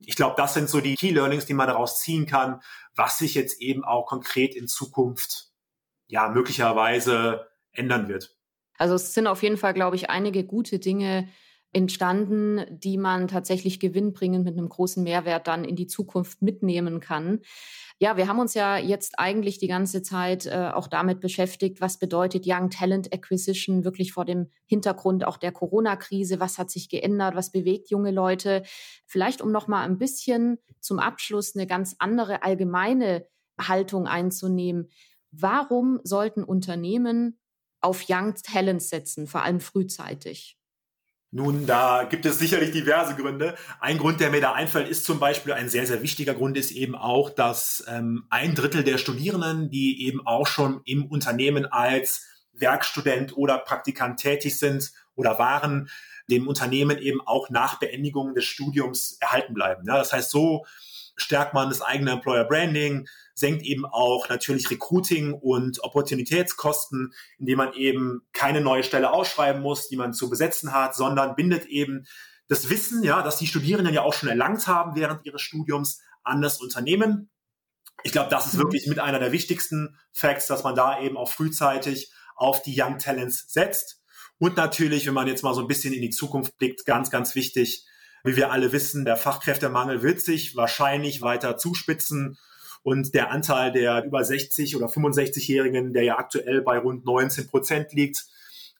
Ich 0.00 0.16
glaube, 0.16 0.34
das 0.36 0.54
sind 0.54 0.68
so 0.68 0.80
die 0.80 0.96
Key 0.96 1.10
Learnings, 1.10 1.46
die 1.46 1.54
man 1.54 1.68
daraus 1.68 2.00
ziehen 2.00 2.26
kann, 2.26 2.60
was 2.96 3.18
sich 3.18 3.34
jetzt 3.34 3.62
eben 3.62 3.84
auch 3.84 4.06
konkret 4.06 4.56
in 4.56 4.66
Zukunft 4.66 5.52
ja 6.08 6.28
möglicherweise 6.28 7.46
ändern 7.70 8.08
wird. 8.08 8.36
Also 8.76 8.96
es 8.96 9.14
sind 9.14 9.28
auf 9.28 9.42
jeden 9.44 9.56
Fall, 9.56 9.72
glaube 9.72 9.94
ich, 9.94 10.10
einige 10.10 10.44
gute 10.44 10.80
Dinge, 10.80 11.28
entstanden, 11.72 12.66
die 12.70 12.98
man 12.98 13.28
tatsächlich 13.28 13.80
gewinnbringend 13.80 14.44
mit 14.44 14.58
einem 14.58 14.68
großen 14.68 15.02
Mehrwert 15.02 15.46
dann 15.46 15.64
in 15.64 15.76
die 15.76 15.86
Zukunft 15.86 16.42
mitnehmen 16.42 17.00
kann. 17.00 17.40
Ja, 17.98 18.16
wir 18.16 18.26
haben 18.26 18.40
uns 18.40 18.54
ja 18.54 18.76
jetzt 18.76 19.18
eigentlich 19.18 19.58
die 19.58 19.68
ganze 19.68 20.02
Zeit 20.02 20.46
äh, 20.46 20.70
auch 20.74 20.88
damit 20.88 21.20
beschäftigt, 21.20 21.80
was 21.80 21.98
bedeutet 21.98 22.44
Young 22.46 22.68
Talent 22.68 23.12
Acquisition 23.12 23.84
wirklich 23.84 24.12
vor 24.12 24.24
dem 24.24 24.50
Hintergrund 24.66 25.24
auch 25.24 25.36
der 25.36 25.52
Corona-Krise, 25.52 26.40
was 26.40 26.58
hat 26.58 26.70
sich 26.70 26.88
geändert, 26.88 27.36
was 27.36 27.52
bewegt 27.52 27.90
junge 27.90 28.10
Leute. 28.10 28.64
Vielleicht 29.06 29.40
um 29.40 29.52
noch 29.52 29.68
mal 29.68 29.84
ein 29.84 29.98
bisschen 29.98 30.58
zum 30.80 30.98
Abschluss 30.98 31.54
eine 31.54 31.66
ganz 31.66 31.96
andere 32.00 32.42
allgemeine 32.42 33.26
Haltung 33.58 34.06
einzunehmen. 34.06 34.90
Warum 35.30 36.00
sollten 36.02 36.44
Unternehmen 36.44 37.38
auf 37.80 38.06
Young 38.08 38.34
Talent 38.34 38.82
setzen, 38.82 39.26
vor 39.26 39.42
allem 39.42 39.60
frühzeitig? 39.60 40.58
Nun, 41.34 41.64
da 41.66 42.04
gibt 42.04 42.26
es 42.26 42.38
sicherlich 42.38 42.72
diverse 42.72 43.16
Gründe. 43.16 43.56
Ein 43.80 43.96
Grund, 43.96 44.20
der 44.20 44.28
mir 44.28 44.42
da 44.42 44.52
einfällt, 44.52 44.86
ist 44.86 45.06
zum 45.06 45.18
Beispiel 45.18 45.54
ein 45.54 45.70
sehr, 45.70 45.86
sehr 45.86 46.02
wichtiger 46.02 46.34
Grund, 46.34 46.58
ist 46.58 46.72
eben 46.72 46.94
auch, 46.94 47.30
dass 47.30 47.82
ähm, 47.88 48.26
ein 48.28 48.54
Drittel 48.54 48.84
der 48.84 48.98
Studierenden, 48.98 49.70
die 49.70 50.04
eben 50.06 50.26
auch 50.26 50.46
schon 50.46 50.82
im 50.84 51.06
Unternehmen 51.06 51.64
als 51.64 52.26
Werkstudent 52.52 53.34
oder 53.34 53.56
Praktikant 53.56 54.20
tätig 54.20 54.58
sind 54.58 54.92
oder 55.14 55.38
waren, 55.38 55.88
dem 56.30 56.46
Unternehmen 56.46 56.98
eben 56.98 57.22
auch 57.22 57.48
nach 57.48 57.78
Beendigung 57.78 58.34
des 58.34 58.44
Studiums 58.44 59.16
erhalten 59.18 59.54
bleiben. 59.54 59.84
Ja, 59.86 59.96
das 59.96 60.12
heißt, 60.12 60.30
so 60.30 60.66
stärkt 61.22 61.54
man 61.54 61.68
das 61.68 61.80
eigene 61.80 62.12
Employer 62.12 62.44
Branding, 62.44 63.08
senkt 63.34 63.62
eben 63.62 63.86
auch 63.86 64.28
natürlich 64.28 64.70
Recruiting 64.70 65.32
und 65.32 65.82
Opportunitätskosten, 65.82 67.12
indem 67.38 67.58
man 67.58 67.72
eben 67.74 68.22
keine 68.32 68.60
neue 68.60 68.84
Stelle 68.84 69.12
ausschreiben 69.12 69.62
muss, 69.62 69.88
die 69.88 69.96
man 69.96 70.12
zu 70.12 70.28
besetzen 70.28 70.72
hat, 70.72 70.94
sondern 70.94 71.34
bindet 71.34 71.66
eben 71.66 72.06
das 72.48 72.68
Wissen, 72.68 73.02
ja, 73.02 73.22
das 73.22 73.38
die 73.38 73.46
Studierenden 73.46 73.94
ja 73.94 74.02
auch 74.02 74.12
schon 74.12 74.28
erlangt 74.28 74.66
haben 74.66 74.94
während 74.94 75.24
ihres 75.24 75.40
Studiums 75.40 76.00
an 76.22 76.42
das 76.42 76.60
Unternehmen. 76.60 77.30
Ich 78.04 78.12
glaube, 78.12 78.30
das 78.30 78.46
ist 78.46 78.54
mhm. 78.54 78.58
wirklich 78.58 78.86
mit 78.86 78.98
einer 78.98 79.18
der 79.18 79.32
wichtigsten 79.32 79.96
Facts, 80.12 80.48
dass 80.48 80.64
man 80.64 80.74
da 80.74 81.00
eben 81.00 81.16
auch 81.16 81.30
frühzeitig 81.30 82.12
auf 82.36 82.62
die 82.62 82.74
Young 82.78 82.98
Talents 82.98 83.52
setzt. 83.52 84.02
Und 84.38 84.56
natürlich, 84.56 85.06
wenn 85.06 85.14
man 85.14 85.28
jetzt 85.28 85.44
mal 85.44 85.54
so 85.54 85.60
ein 85.60 85.68
bisschen 85.68 85.94
in 85.94 86.02
die 86.02 86.10
Zukunft 86.10 86.58
blickt, 86.58 86.84
ganz, 86.84 87.10
ganz 87.10 87.34
wichtig, 87.34 87.86
wie 88.24 88.36
wir 88.36 88.52
alle 88.52 88.72
wissen, 88.72 89.04
der 89.04 89.16
Fachkräftemangel 89.16 90.02
wird 90.02 90.20
sich 90.20 90.56
wahrscheinlich 90.56 91.22
weiter 91.22 91.56
zuspitzen 91.56 92.38
und 92.82 93.14
der 93.14 93.30
Anteil 93.30 93.72
der 93.72 94.04
über 94.04 94.24
60 94.24 94.76
oder 94.76 94.86
65-Jährigen, 94.86 95.92
der 95.92 96.04
ja 96.04 96.18
aktuell 96.18 96.62
bei 96.62 96.78
rund 96.78 97.04
19 97.04 97.48
Prozent 97.48 97.92
liegt, 97.92 98.26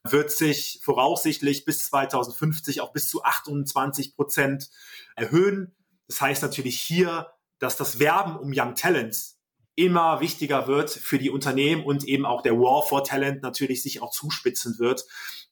wird 0.03 0.31
sich 0.31 0.79
voraussichtlich 0.83 1.63
bis 1.63 1.85
2050 1.87 2.81
auch 2.81 2.91
bis 2.91 3.07
zu 3.07 3.23
28 3.23 4.15
Prozent 4.15 4.69
erhöhen. 5.15 5.73
Das 6.07 6.19
heißt 6.19 6.41
natürlich 6.41 6.81
hier, 6.81 7.31
dass 7.59 7.77
das 7.77 7.99
Werben 7.99 8.35
um 8.35 8.51
Young 8.53 8.75
Talents 8.75 9.39
immer 9.75 10.19
wichtiger 10.19 10.67
wird 10.67 10.89
für 10.89 11.17
die 11.17 11.29
Unternehmen 11.29 11.83
und 11.83 12.03
eben 12.03 12.25
auch 12.25 12.41
der 12.41 12.53
War 12.53 12.83
for 12.83 13.03
Talent 13.03 13.41
natürlich 13.41 13.81
sich 13.81 14.01
auch 14.01 14.11
zuspitzen 14.11 14.77
wird. 14.77 15.05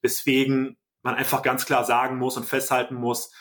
Deswegen 0.04 0.78
man 1.02 1.16
einfach 1.16 1.42
ganz 1.42 1.66
klar 1.66 1.86
sagen 1.86 2.18
muss 2.18 2.38
und 2.38 2.46
festhalten 2.46 2.96
muss, 2.96 3.32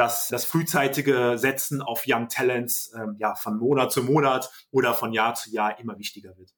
dass 0.00 0.28
das 0.28 0.46
frühzeitige 0.46 1.34
Setzen 1.36 1.82
auf 1.82 2.04
Young 2.08 2.28
Talents 2.28 2.90
ähm, 2.96 3.16
ja 3.18 3.34
von 3.34 3.58
Monat 3.58 3.92
zu 3.92 4.02
Monat 4.02 4.50
oder 4.70 4.94
von 4.94 5.12
Jahr 5.12 5.34
zu 5.34 5.50
Jahr 5.50 5.78
immer 5.78 5.98
wichtiger 5.98 6.38
wird. 6.38 6.54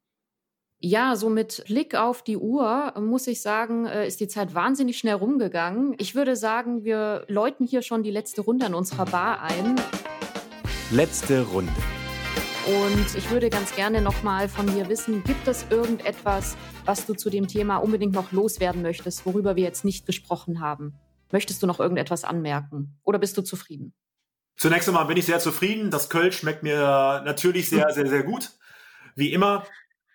Ja, 0.78 1.16
so 1.16 1.28
mit 1.28 1.64
Blick 1.66 1.96
auf 1.96 2.22
die 2.22 2.36
Uhr 2.36 2.94
muss 3.00 3.26
ich 3.26 3.42
sagen, 3.42 3.86
äh, 3.86 4.06
ist 4.06 4.20
die 4.20 4.28
Zeit 4.28 4.54
wahnsinnig 4.54 4.96
schnell 4.96 5.16
rumgegangen. 5.16 5.96
Ich 5.98 6.14
würde 6.14 6.36
sagen, 6.36 6.84
wir 6.84 7.24
läuten 7.26 7.66
hier 7.66 7.82
schon 7.82 8.04
die 8.04 8.12
letzte 8.12 8.42
Runde 8.42 8.66
an 8.66 8.74
unserer 8.74 9.06
Bar 9.06 9.40
ein. 9.40 9.74
Letzte 10.92 11.42
Runde. 11.42 11.72
Und 12.86 13.16
ich 13.16 13.28
würde 13.28 13.50
ganz 13.50 13.74
gerne 13.74 14.02
noch 14.02 14.22
mal 14.22 14.48
von 14.48 14.68
dir 14.68 14.88
wissen, 14.88 15.24
gibt 15.24 15.48
es 15.48 15.66
irgendetwas, 15.68 16.56
was 16.84 17.06
du 17.06 17.14
zu 17.14 17.28
dem 17.28 17.48
Thema 17.48 17.78
unbedingt 17.78 18.12
noch 18.12 18.30
loswerden 18.30 18.82
möchtest, 18.82 19.26
worüber 19.26 19.56
wir 19.56 19.64
jetzt 19.64 19.84
nicht 19.84 20.06
gesprochen 20.06 20.60
haben? 20.60 20.94
Möchtest 21.32 21.62
du 21.62 21.66
noch 21.66 21.80
irgendetwas 21.80 22.24
anmerken 22.24 22.98
oder 23.02 23.18
bist 23.18 23.36
du 23.36 23.42
zufrieden? 23.42 23.94
Zunächst 24.56 24.88
einmal 24.88 25.06
bin 25.06 25.16
ich 25.16 25.26
sehr 25.26 25.40
zufrieden. 25.40 25.90
Das 25.90 26.10
Kölsch 26.10 26.38
schmeckt 26.38 26.62
mir 26.62 27.22
natürlich 27.24 27.68
sehr, 27.68 27.90
sehr, 27.90 28.06
sehr 28.06 28.22
gut. 28.22 28.50
Wie 29.16 29.32
immer. 29.32 29.66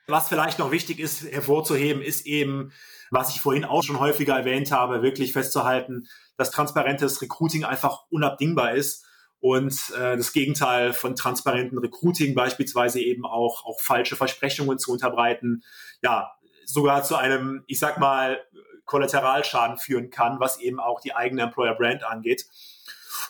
Was 0.10 0.30
vielleicht 0.30 0.58
noch 0.58 0.72
wichtig 0.72 1.00
ist 1.00 1.24
hervorzuheben, 1.24 2.02
ist 2.02 2.26
eben, 2.26 2.72
was 3.12 3.36
ich 3.36 3.42
vorhin 3.42 3.66
auch 3.66 3.84
schon 3.84 4.00
häufiger 4.00 4.38
erwähnt 4.38 4.72
habe, 4.72 5.02
wirklich 5.02 5.34
festzuhalten, 5.34 6.08
dass 6.38 6.52
transparentes 6.52 7.22
Recruiting 7.22 7.66
einfach 7.66 8.06
unabdingbar 8.10 8.74
ist 8.74 9.06
und 9.42 9.74
äh, 9.98 10.16
das 10.16 10.32
Gegenteil 10.32 10.94
von 10.94 11.18
transparentem 11.18 11.80
Recruiting 11.80 12.36
beispielsweise 12.36 13.02
eben 13.02 13.26
auch, 13.26 13.66
auch 13.66 13.82
falsche 13.82 14.16
Versprechungen 14.16 14.80
zu 14.80 14.94
unterbreiten, 14.94 15.64
ja, 16.02 16.32
sogar 16.64 17.04
zu 17.04 17.16
einem, 17.16 17.64
ich 17.68 17.80
sag 17.80 17.98
mal, 17.98 18.40
Kollateralschaden 18.88 19.78
führen 19.78 20.10
kann, 20.10 20.40
was 20.40 20.60
eben 20.60 20.80
auch 20.80 21.00
die 21.00 21.16
eigene 21.16 21.44
Employer 21.44 21.76
Brand 21.76 22.04
angeht. 22.04 22.48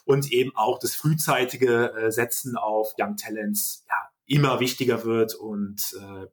Und 0.05 0.31
eben 0.31 0.55
auch 0.55 0.79
das 0.79 0.95
frühzeitige 0.95 1.91
äh, 1.93 2.11
Setzen 2.11 2.55
auf 2.55 2.93
Young 2.97 3.17
Talents 3.17 3.83
ja, 3.89 3.95
immer 4.25 4.61
wichtiger 4.61 5.03
wird 5.03 5.35
und 5.35 5.81
äh, 5.99 6.27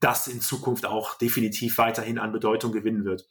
das 0.00 0.26
in 0.26 0.42
Zukunft 0.42 0.84
auch 0.84 1.14
definitiv 1.14 1.78
weiterhin 1.78 2.18
an 2.18 2.32
Bedeutung 2.32 2.72
gewinnen 2.72 3.06
wird. 3.06 3.26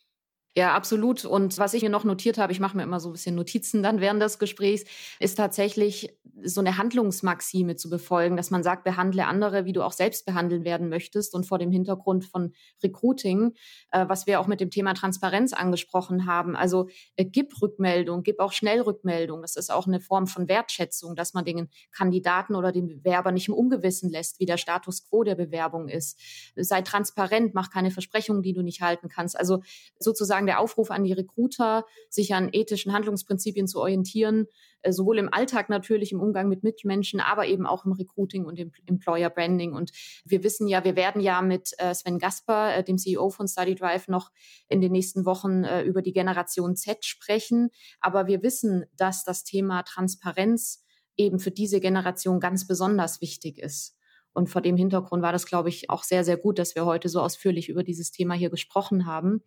Ja, 0.58 0.74
absolut. 0.74 1.26
Und 1.26 1.58
was 1.58 1.74
ich 1.74 1.84
mir 1.84 1.90
noch 1.90 2.06
notiert 2.06 2.38
habe, 2.38 2.54
ich 2.54 2.62
mache 2.62 2.78
mir 2.78 2.84
immer 2.84 3.02
so 3.02 3.10
ein 3.10 3.12
bisschen 3.12 3.36
Notizen 3.36 3.84
dann 3.84 4.00
während 4.00 4.22
des 4.22 4.40
Gesprächs, 4.40 4.86
ist 5.20 5.36
tatsächlich 5.36 6.18
so 6.44 6.62
eine 6.62 6.78
Handlungsmaxime 6.78 7.76
zu 7.76 7.90
befolgen, 7.90 8.38
dass 8.38 8.52
man 8.52 8.64
sagt, 8.64 8.86
behandle 8.86 9.26
andere, 9.26 9.66
wie 9.66 9.74
du 9.74 9.84
auch 9.84 9.92
selbst 9.92 10.26
behandeln 10.26 10.64
werden 10.64 10.88
möchtest. 10.88 11.36
Und 11.36 11.46
vor 11.46 11.60
dem 11.60 11.72
Hintergrund 11.72 12.24
von 12.24 12.54
Recruiting, 12.82 13.54
äh, 13.92 14.06
was 14.08 14.28
wir 14.28 14.40
auch 14.40 14.48
mit 14.48 14.62
dem 14.62 14.70
Thema 14.70 14.94
Transparenz 14.94 15.52
angesprochen 15.52 16.26
haben. 16.26 16.56
Also 16.56 16.88
äh, 17.18 17.26
gib 17.26 17.62
Rückmeldung, 17.62 18.24
gib 18.24 18.40
auch 18.40 18.54
schnell 18.54 18.80
Rückmeldung. 18.80 19.42
Das 19.42 19.58
ist 19.58 19.70
auch 19.74 19.88
eine 19.88 20.00
Form 20.00 20.26
von 20.26 20.48
Wertschätzung, 20.48 21.18
dass 21.18 21.34
man 21.34 21.44
den 21.44 21.68
Kandidaten 21.92 22.56
oder 22.56 22.72
den 22.72 22.88
Bewerber 22.88 23.34
nicht 23.34 23.50
im 23.50 23.54
Ungewissen 23.54 24.10
lässt, 24.10 24.40
wie 24.40 24.46
der 24.46 24.58
Status 24.58 25.10
quo 25.10 25.24
der 25.24 25.36
Bewerbung 25.36 25.90
ist. 25.90 26.18
Sei 26.56 26.82
transparent, 26.82 27.54
mach 27.54 27.70
keine 27.70 27.92
Versprechungen, 27.92 28.42
die 28.42 28.54
du 28.54 28.62
nicht 28.62 28.82
halten 28.82 29.10
kannst. 29.10 29.38
Also 29.38 29.62
sozusagen 30.00 30.45
sozusagen 30.46 30.48
der 30.48 30.60
Aufruf 30.60 30.92
an 30.92 31.04
die 31.04 31.14
Recruiter, 31.14 31.86
sich 32.10 32.34
an 32.34 32.50
ethischen 32.52 32.94
Handlungsprinzipien 32.94 33.68
zu 33.68 33.80
orientieren, 33.80 34.48
äh, 34.82 34.92
sowohl 34.92 35.18
im 35.18 35.34
Alltag 35.34 35.70
natürlich, 35.70 36.12
im 36.12 36.22
Umgang 36.22 36.48
mit 36.48 36.64
Mitmenschen, 36.64 37.20
aber 37.20 37.48
eben 37.48 37.66
auch 37.66 37.86
im 37.86 37.94
Recruiting 37.94 38.46
und 38.46 38.60
im 38.60 38.72
Employer 38.86 39.30
Branding. 39.30 39.74
Und 39.74 39.92
wir 40.26 40.44
wissen 40.44 40.68
ja, 40.68 40.84
wir 40.84 40.96
werden 40.96 41.22
ja 41.22 41.42
mit 41.42 41.72
äh, 41.78 41.94
Sven 41.94 42.20
Gasper, 42.20 42.76
äh, 42.76 42.84
dem 42.84 42.98
CEO 42.98 43.30
von 43.30 43.48
Study 43.48 43.76
Drive, 43.76 44.08
noch 44.08 44.32
in 44.70 44.82
den 44.82 44.92
nächsten 44.92 45.26
Wochen 45.26 45.64
über 45.86 46.02
die 46.02 46.14
Generation 46.14 46.76
Z 46.76 47.06
sprechen. 47.06 47.70
Aber 48.00 48.28
wir 48.28 48.42
wissen, 48.42 48.86
dass 48.96 49.24
das 49.24 49.44
Thema 49.44 49.84
Transparenz 49.84 50.84
eben 51.18 51.40
für 51.40 51.52
diese 51.52 51.80
Generation 51.80 52.40
ganz 52.40 52.68
besonders 52.68 53.22
wichtig 53.22 53.58
ist. 53.58 53.96
Und 54.36 54.50
vor 54.50 54.62
dem 54.62 54.76
Hintergrund 54.76 55.24
war 55.24 55.32
das, 55.32 55.46
glaube 55.46 55.70
ich, 55.70 55.90
auch 55.90 56.04
sehr, 56.04 56.26
sehr 56.26 56.36
gut, 56.36 56.60
dass 56.60 56.76
wir 56.76 56.86
heute 56.86 57.08
so 57.08 57.22
ausführlich 57.22 57.70
über 57.70 57.84
dieses 57.84 58.12
Thema 58.12 58.34
hier 58.36 58.50
gesprochen 58.50 59.06
haben. 59.06 59.42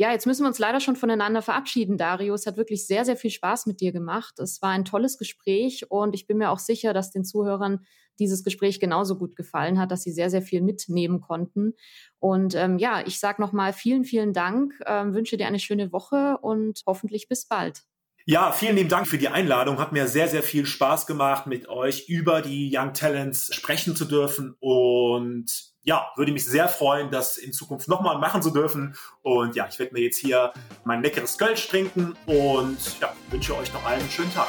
Ja, 0.00 0.12
jetzt 0.12 0.26
müssen 0.26 0.44
wir 0.44 0.48
uns 0.48 0.60
leider 0.60 0.78
schon 0.78 0.94
voneinander 0.94 1.42
verabschieden, 1.42 1.98
Dario. 1.98 2.32
Es 2.32 2.46
hat 2.46 2.56
wirklich 2.56 2.86
sehr, 2.86 3.04
sehr 3.04 3.16
viel 3.16 3.32
Spaß 3.32 3.66
mit 3.66 3.80
dir 3.80 3.90
gemacht. 3.90 4.38
Es 4.38 4.62
war 4.62 4.70
ein 4.70 4.84
tolles 4.84 5.18
Gespräch 5.18 5.90
und 5.90 6.14
ich 6.14 6.28
bin 6.28 6.38
mir 6.38 6.50
auch 6.50 6.60
sicher, 6.60 6.92
dass 6.94 7.10
den 7.10 7.24
Zuhörern 7.24 7.84
dieses 8.20 8.44
Gespräch 8.44 8.78
genauso 8.78 9.18
gut 9.18 9.34
gefallen 9.34 9.76
hat, 9.76 9.90
dass 9.90 10.02
sie 10.02 10.12
sehr, 10.12 10.30
sehr 10.30 10.42
viel 10.42 10.62
mitnehmen 10.62 11.20
konnten. 11.20 11.74
Und 12.20 12.54
ähm, 12.54 12.78
ja, 12.78 13.04
ich 13.04 13.18
sage 13.18 13.42
nochmal 13.42 13.72
vielen, 13.72 14.04
vielen 14.04 14.32
Dank, 14.32 14.72
ähm, 14.86 15.14
wünsche 15.14 15.36
dir 15.36 15.48
eine 15.48 15.58
schöne 15.58 15.90
Woche 15.92 16.38
und 16.42 16.82
hoffentlich 16.86 17.26
bis 17.26 17.46
bald. 17.46 17.82
Ja, 18.24 18.52
vielen 18.52 18.76
lieben 18.76 18.90
Dank 18.90 19.08
für 19.08 19.18
die 19.18 19.28
Einladung. 19.28 19.78
Hat 19.78 19.92
mir 19.92 20.06
sehr, 20.06 20.28
sehr 20.28 20.42
viel 20.44 20.66
Spaß 20.66 21.06
gemacht, 21.06 21.46
mit 21.48 21.68
euch 21.68 22.08
über 22.08 22.40
die 22.40 22.70
Young 22.72 22.92
Talents 22.92 23.52
sprechen 23.52 23.96
zu 23.96 24.04
dürfen. 24.04 24.54
Und 24.60 25.46
ja, 25.88 26.12
würde 26.16 26.32
mich 26.32 26.44
sehr 26.44 26.68
freuen, 26.68 27.10
das 27.10 27.38
in 27.38 27.50
Zukunft 27.50 27.88
nochmal 27.88 28.18
machen 28.18 28.42
zu 28.42 28.50
dürfen. 28.50 28.94
Und 29.22 29.56
ja, 29.56 29.66
ich 29.70 29.78
werde 29.78 29.94
mir 29.94 30.02
jetzt 30.02 30.18
hier 30.18 30.52
mein 30.84 31.02
leckeres 31.02 31.38
Kölsch 31.38 31.66
trinken 31.66 32.14
und 32.26 33.00
ja, 33.00 33.10
wünsche 33.30 33.56
euch 33.56 33.72
noch 33.72 33.86
einen 33.86 34.08
schönen 34.10 34.32
Tag. 34.34 34.48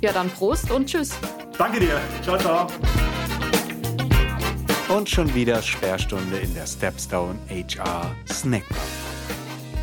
Ja, 0.00 0.10
dann 0.10 0.30
Prost 0.30 0.70
und 0.70 0.86
Tschüss. 0.86 1.18
Danke 1.58 1.80
dir. 1.80 2.00
Ciao, 2.22 2.38
ciao. 2.38 2.66
Und 4.88 5.08
schon 5.08 5.32
wieder 5.34 5.60
Sperrstunde 5.60 6.38
in 6.38 6.54
der 6.54 6.66
Stepstone 6.66 7.38
HR 7.50 8.16
Snackbar. 8.32 8.78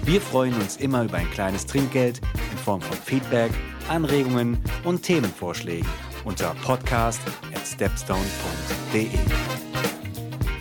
Wir 0.03 0.19
freuen 0.19 0.55
uns 0.55 0.77
immer 0.77 1.03
über 1.03 1.17
ein 1.17 1.29
kleines 1.29 1.67
Trinkgeld 1.67 2.21
in 2.51 2.57
Form 2.57 2.81
von 2.81 2.97
Feedback, 2.97 3.51
Anregungen 3.87 4.57
und 4.83 5.03
Themenvorschlägen 5.03 5.87
unter 6.25 6.55
podcast 6.63 7.21
at 7.53 7.67
stepstone.de. 7.67 9.56